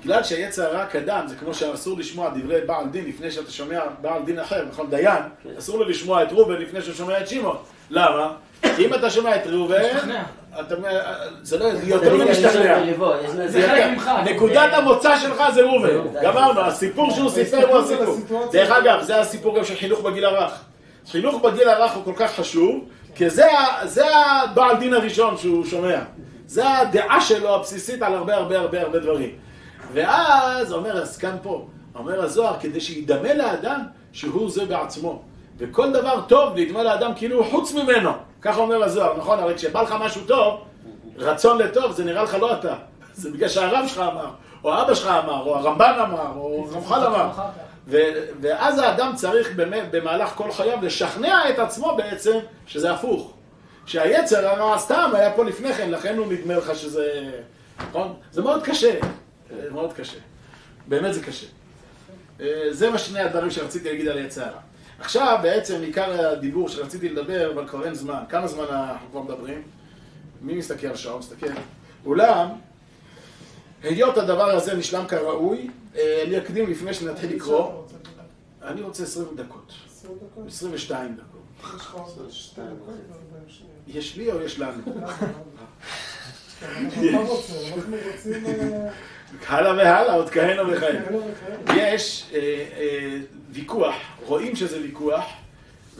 בגלל 0.00 0.22
שהיצר 0.24 0.66
הרע 0.76 0.86
קדם, 0.86 1.24
זה 1.28 1.36
כמו 1.36 1.54
שאסור 1.54 1.98
לשמוע 1.98 2.30
דברי 2.30 2.60
בעל 2.60 2.86
דין 2.88 3.04
לפני 3.04 3.30
שאתה 3.30 3.50
שומע 3.50 3.80
בעל 4.00 4.22
דין 4.22 4.38
אחר, 4.38 4.64
נכון? 4.70 4.90
דיין, 4.90 5.22
אסור 5.58 5.78
לו 5.78 5.84
לשמוע 5.88 6.22
את 6.22 6.32
ראובן 6.32 6.54
לפני 6.54 6.82
שהוא 6.82 6.94
שומע 6.94 7.20
את 7.20 7.28
שמעון. 7.28 7.56
למה? 7.90 8.32
כי 8.62 8.68
אם 8.86 8.94
אתה 8.94 9.10
שומע 9.10 9.36
את 9.36 9.46
ראובן. 9.46 9.82
אתה, 10.60 10.74
זה 11.42 11.58
לא, 11.58 11.64
יותר 11.84 12.16
ממשתכנע. 12.16 12.78
זה 13.46 13.68
חלק 13.68 13.84
ממך. 13.92 14.10
נקודת 14.24 14.72
המוצא 14.72 15.18
שלך 15.18 15.42
זה 15.54 15.60
ראובן. 15.62 15.88
זה- 16.12 16.20
גמרנו, 16.22 16.60
הסיפור 16.60 17.10
שהוא 17.10 17.30
סיפר 17.30 17.68
הוא 17.68 17.78
הסיפור. 17.78 18.16
דרך 18.52 18.70
אגב, 18.70 19.02
זה 19.02 19.20
הסיפור 19.20 19.58
גם 19.58 19.64
של 19.64 19.74
חינוך 19.76 20.00
בגיל 20.00 20.24
הרך. 20.24 20.52
חינוך 21.10 21.42
בגיל 21.42 21.68
הרך 21.68 21.92
הוא 21.92 22.04
כל 22.04 22.12
כך 22.16 22.34
חשוב, 22.34 22.88
כי 23.16 23.30
זה 23.30 23.48
זה 23.84 24.04
הבעל 24.16 24.76
דין 24.76 24.94
הראשון 24.94 25.36
שהוא 25.36 25.64
שומע. 25.64 25.98
זה 26.46 26.78
הדעה 26.78 27.20
שלו 27.20 27.54
הבסיסית 27.54 28.02
על 28.02 28.14
הרבה 28.14 28.36
הרבה 28.36 28.58
הרבה 28.58 28.80
הרבה 28.82 28.98
דברים. 28.98 29.30
ואז, 29.92 30.72
אומר, 30.72 31.06
כאן 31.06 31.36
פה, 31.42 31.66
אומר 31.94 32.22
הזוהר, 32.22 32.56
כדי 32.60 32.80
שידמה 32.80 33.34
לאדם 33.34 33.80
שהוא 34.12 34.50
זה 34.50 34.64
בעצמו. 34.64 35.22
וכל 35.58 35.92
דבר 35.92 36.20
טוב 36.28 36.52
נדמה 36.56 36.82
לאדם 36.82 37.12
כאילו 37.16 37.36
הוא 37.36 37.50
חוץ 37.50 37.72
ממנו. 37.72 38.10
ככה 38.42 38.60
אומר 38.60 38.84
הזוהר, 38.84 39.16
נכון? 39.18 39.38
הרי 39.38 39.54
כשבא 39.54 39.82
לך 39.82 39.94
משהו 40.00 40.20
טוב, 40.26 40.60
רצון 41.16 41.58
לטוב 41.58 41.92
זה 41.92 42.04
נראה 42.04 42.22
לך 42.22 42.34
לא 42.34 42.52
אתה. 42.52 42.74
זה 43.14 43.30
בגלל 43.30 43.48
שהרב 43.48 43.86
שלך 43.88 43.98
אמר, 43.98 44.30
או 44.64 44.82
אבא 44.82 44.94
שלך 44.94 45.06
אמר, 45.24 45.42
או 45.42 45.56
הרמב"ן 45.56 45.94
אמר, 46.00 46.28
או 46.36 46.66
רמח"ל 46.72 47.06
אמר. 47.06 47.30
ו- 47.86 48.24
ואז 48.40 48.78
האדם 48.78 49.12
צריך 49.14 49.50
במהלך 49.90 50.28
כל 50.28 50.52
חייו 50.52 50.78
לשכנע 50.82 51.50
את 51.50 51.58
עצמו 51.58 51.96
בעצם 51.96 52.38
שזה 52.66 52.92
הפוך. 52.92 53.32
שהיצר 53.86 54.48
הרע 54.48 54.78
סתם 54.78 55.10
היה 55.14 55.32
פה 55.32 55.44
לפני 55.44 55.74
כן, 55.74 55.90
לכן 55.90 56.18
הוא 56.18 56.32
נדמה 56.32 56.56
לך 56.56 56.74
שזה... 56.74 57.30
נכון? 57.88 58.14
זה 58.32 58.42
מאוד 58.42 58.62
קשה. 58.62 58.98
זה 59.62 59.70
מאוד 59.70 59.92
קשה. 59.92 60.18
באמת 60.88 61.14
זה 61.14 61.22
קשה. 61.22 61.46
אה, 62.40 62.46
זה 62.70 62.90
מה 62.90 62.98
שני 62.98 63.20
הדברים 63.20 63.50
שרציתי 63.50 63.88
להגיד 63.88 64.08
על 64.08 64.18
יצר 64.18 64.42
הרע. 64.42 64.60
עכשיו 64.98 65.38
בעצם 65.42 65.82
עיקר 65.82 66.30
הדיבור 66.30 66.68
שרציתי 66.68 67.08
לדבר, 67.08 67.52
אבל 67.54 67.68
כבר 67.68 67.84
אין 67.84 67.94
זמן. 67.94 68.22
כמה 68.28 68.46
זמן 68.46 68.64
אנחנו 68.70 69.10
כבר 69.10 69.22
מדברים? 69.22 69.62
מי 70.40 70.54
מסתכל 70.54 70.86
על 70.86 70.92
השעון? 70.92 71.18
מסתכל. 71.18 71.46
אולם, 72.06 72.48
היות 73.82 74.18
הדבר 74.18 74.50
הזה 74.50 74.74
נשלם 74.76 75.06
כראוי, 75.06 75.58
אה, 75.58 75.70
אני 76.26 76.38
אקדים 76.38 76.70
לפני 76.70 76.94
שנתחיל 76.94 77.34
לקרוא. 77.36 77.82
אני 78.62 78.82
רוצה 78.82 79.02
20 79.02 79.26
דקות. 79.36 79.72
22 80.46 81.16
דקות. 81.16 81.42
יש 83.86 84.16
לי 84.16 84.32
או 84.32 84.40
יש 84.40 84.58
לנו? 84.60 84.82
אה, 87.02 88.90
הלאה 89.48 89.72
והלאה, 89.76 90.14
עוד 90.14 90.30
כהנה 90.30 90.62
וכהנה. 90.76 91.00
יש 91.76 92.30
אה, 92.34 92.38
אה, 92.78 93.18
ויכוח, 93.50 93.94
רואים 94.26 94.56
שזה 94.56 94.80
ויכוח, 94.82 95.24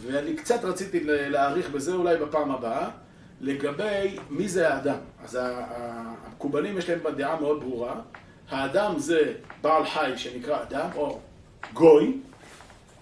ואני 0.03 0.37
קצת 0.37 0.65
רציתי 0.65 1.01
ל- 1.01 1.29
להאריך 1.29 1.71
בזה 1.71 1.93
אולי 1.93 2.17
בפעם 2.17 2.51
הבאה, 2.51 2.89
לגבי 3.41 4.17
מי 4.31 4.49
זה 4.49 4.75
האדם. 4.75 4.97
אז 5.25 5.39
המקובלים 5.41 6.79
יש 6.79 6.91
להם 6.91 6.99
דעה 7.17 7.41
מאוד 7.41 7.61
ברורה, 7.61 8.01
האדם 8.51 8.99
זה 8.99 9.33
בעל 9.63 9.87
חי 9.87 10.13
שנקרא 10.17 10.63
אדם, 10.63 10.89
או 10.97 11.19
גוי, 11.73 12.13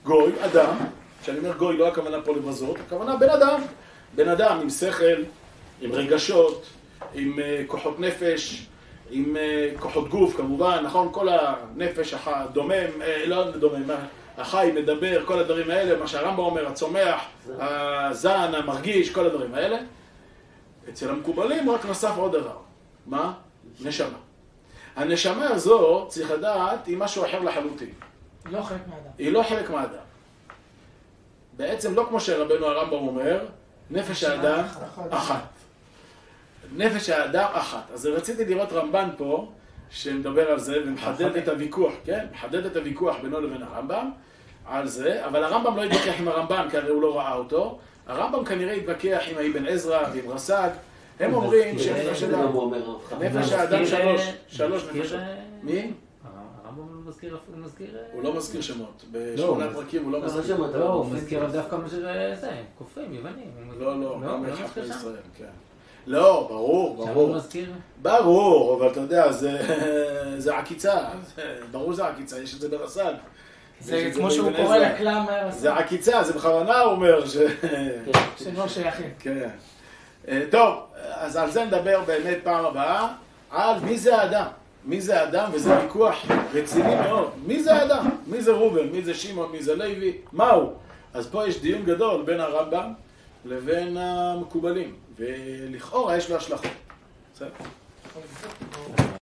גוי, 0.05 0.33
אדם, 0.41 0.77
כשאני 1.23 1.39
אומר 1.39 1.57
גוי 1.57 1.77
לא 1.77 1.89
הכוונה 1.89 2.23
פה 2.23 2.33
לבזות, 2.33 2.77
הכוונה 2.87 3.17
בן 3.17 3.29
אדם, 3.29 3.61
בן 4.15 4.29
אדם 4.29 4.59
עם 4.61 4.71
שכל, 4.71 5.23
עם 5.81 5.93
רגשות, 5.93 6.67
עם 7.15 7.39
אה, 7.39 7.63
כוחות 7.67 8.01
נפש, 8.01 8.67
עם 9.11 9.37
אה, 9.37 9.71
כוחות 9.79 10.09
גוף 10.09 10.37
כמובן, 10.37 10.83
נכון? 10.85 11.09
כל 11.13 11.29
הנפש 11.29 12.15
הדומם, 12.27 13.03
אה, 13.03 13.27
לא 13.27 13.51
דומם, 13.51 13.91
החי, 14.39 14.73
מדבר, 14.75 15.27
כל 15.27 15.39
הדברים 15.39 15.71
האלה, 15.71 15.99
מה 15.99 16.07
שהרמב"ם 16.07 16.39
אומר, 16.39 16.69
הצומח, 16.69 17.21
הזן, 17.59 18.53
המרגיש, 18.55 19.11
כל 19.11 19.27
הדברים 19.27 19.55
האלה. 19.55 19.79
אצל 20.89 21.11
המקובלים 21.11 21.71
רק 21.71 21.85
נוסף 21.85 22.13
עוד 22.17 22.33
דבר. 22.33 22.57
מה? 23.07 23.33
נשמה. 23.81 24.19
הנשמה 24.97 25.47
הזו, 25.47 26.07
צריך 26.09 26.31
לדעת, 26.31 26.87
היא 26.87 26.97
משהו 26.97 27.25
אחר 27.25 27.41
לחלוטין. 27.41 27.91
לא 28.47 28.63
חלק 28.63 28.81
מהאדם. 28.89 29.11
היא 29.19 29.33
לא 29.33 29.43
חלק 29.43 29.71
מהאדם. 29.71 30.05
בעצם 31.57 31.95
לא 31.95 32.07
כמו 32.09 32.21
שרבנו 32.21 32.67
הרמב"ם 32.67 33.09
אומר, 33.09 33.47
נפש 33.91 34.25
האדם 34.25 34.65
אחת. 34.65 34.83
אחת. 35.11 35.49
נפש 36.77 37.09
האדם 37.09 37.49
אחת. 37.53 37.91
אז 37.95 38.07
רציתי 38.07 38.45
לראות 38.45 38.73
רמב"ן 38.73 39.09
פה, 39.17 39.49
שמדבר 39.91 40.51
על 40.51 40.59
זה 40.59 40.77
ומחדד 40.87 41.37
את 41.37 41.49
הוויכוח, 41.49 41.93
כן? 42.05 42.27
מחדד 42.33 42.67
את 42.67 42.77
הוויכוח 42.77 43.17
בינו 43.23 43.41
לבין 43.41 43.63
הרמב"ם 43.63 44.11
על 44.67 44.89
זה, 44.89 45.27
אבל 45.27 45.45
הרמב"ם 45.45 45.77
לא 45.77 45.85
התווכח 45.85 46.15
עם 46.19 46.29
הרמב"ן, 46.29 46.67
כי 46.71 46.77
הרי 46.77 46.91
הוא 46.91 47.03
לא 47.03 47.19
ראה 47.19 47.35
אותו. 47.35 47.79
הרמב"ם 48.07 48.45
כנראה 48.45 48.73
התווכח 48.73 49.23
עם 49.31 49.39
האבן 49.39 49.67
עזרא 49.67 50.03
ועם 50.13 50.31
רס"ג. 50.31 50.71
הם 51.21 51.35
אומרים 51.35 51.79
שנפש 51.79 52.21
זה 52.23 52.37
חיים. 53.09 53.23
נפש 53.23 53.53
האדם 53.53 53.87
שלוש, 53.87 54.21
אה, 54.21 54.33
שלוש 54.49 54.85
נפשות. 54.95 55.19
אה, 55.21 55.35
מי? 55.63 55.93
הרמב"ם 56.65 56.95
לא 56.95 57.09
מזכיר, 57.11 57.39
הוא 57.55 57.65
מזכיר... 57.65 57.97
אה, 57.97 58.03
הוא 58.13 58.23
לא 58.23 58.35
מזכיר 58.37 58.61
שמות. 58.61 59.05
לא, 59.13 59.21
בשמונה 59.35 59.75
פרקים 59.75 60.05
הוא 60.05 60.13
לא 60.13 60.21
לא 60.21 60.27
מזכיר. 60.27 60.57
שמעת. 60.57 60.75
לא, 60.75 60.93
הוא 60.93 61.07
מזכיר 61.07 61.47
דווקא 61.47 61.77
מה 61.77 61.89
שזה, 61.89 62.35
זה, 62.41 62.51
כופרים, 62.79 63.15
יוונים. 63.15 63.51
לא, 63.79 64.01
לא, 64.01 64.07
הוא 64.09 64.17
גם 64.21 64.27
לא 64.29 64.39
מלך 64.39 64.61
מזכיר 64.61 64.87
שם? 64.87 64.93
בישראל, 64.93 65.15
כן. 65.39 65.45
לא, 66.07 66.47
ברור, 66.51 66.97
ברור. 66.97 67.37
ברור, 68.03 68.77
אבל 68.77 68.93
אתה 68.93 69.01
יודע, 69.01 69.33
זה, 69.33 69.59
זה 70.45 70.57
עקיצה. 70.59 70.99
זה- 71.37 71.43
ברור 71.71 71.93
שזה 71.93 72.07
עקיצה, 72.07 72.39
יש 72.43 72.55
את 72.55 72.61
זה 72.61 72.69
ברס"ג. 72.69 73.13
זה 73.81 74.07
את 74.09 74.15
כמו 74.15 74.31
שהוא 74.31 74.51
קורא. 74.57 74.77
לכלם 74.79 75.25
זה 75.51 75.75
עקיצה, 75.75 76.23
זה 76.25 76.33
בכוונה 76.33 76.81
הוא 76.81 76.93
אומר 76.93 77.27
ש... 77.27 77.37
שהם 78.37 78.55
לא 78.57 78.69
שייכים. 78.69 79.11
כן. 79.19 79.49
אה, 80.29 80.43
טוב, 80.51 80.75
אז 81.13 81.37
על 81.37 81.51
זה 81.51 81.65
נדבר 81.65 82.01
באמת 82.07 82.39
פעם 82.43 82.65
הבאה, 82.65 83.09
על 83.51 83.81
מי 83.81 83.99
זה 83.99 84.17
האדם. 84.17 84.47
מי 84.85 85.01
זה 85.01 85.21
האדם, 85.21 85.51
וזה 85.53 85.81
ויכוח 85.83 86.15
רציני 86.55 86.95
מאוד. 86.95 87.31
מי 87.47 87.63
זה 87.63 87.75
האדם? 87.75 88.11
מי 88.27 88.43
זה 88.43 88.53
ראובן? 88.53 88.87
מי 88.89 89.03
זה 89.03 89.15
שמעון? 89.15 89.53
מי 89.53 89.63
זה 89.63 89.75
לוי? 89.75 90.13
מהו? 90.33 90.73
אז 91.15 91.27
פה 91.27 91.49
יש 91.49 91.61
דיון 91.61 91.85
גדול 91.85 92.23
בין 92.23 92.41
הרמב"ם 92.41 92.93
לבין 93.45 93.97
המקובלים, 93.97 94.95
ולכאורה 95.17 96.17
יש 96.17 96.31
לו 96.31 96.37
השלכות. 96.37 96.71
בסדר? 97.35 97.49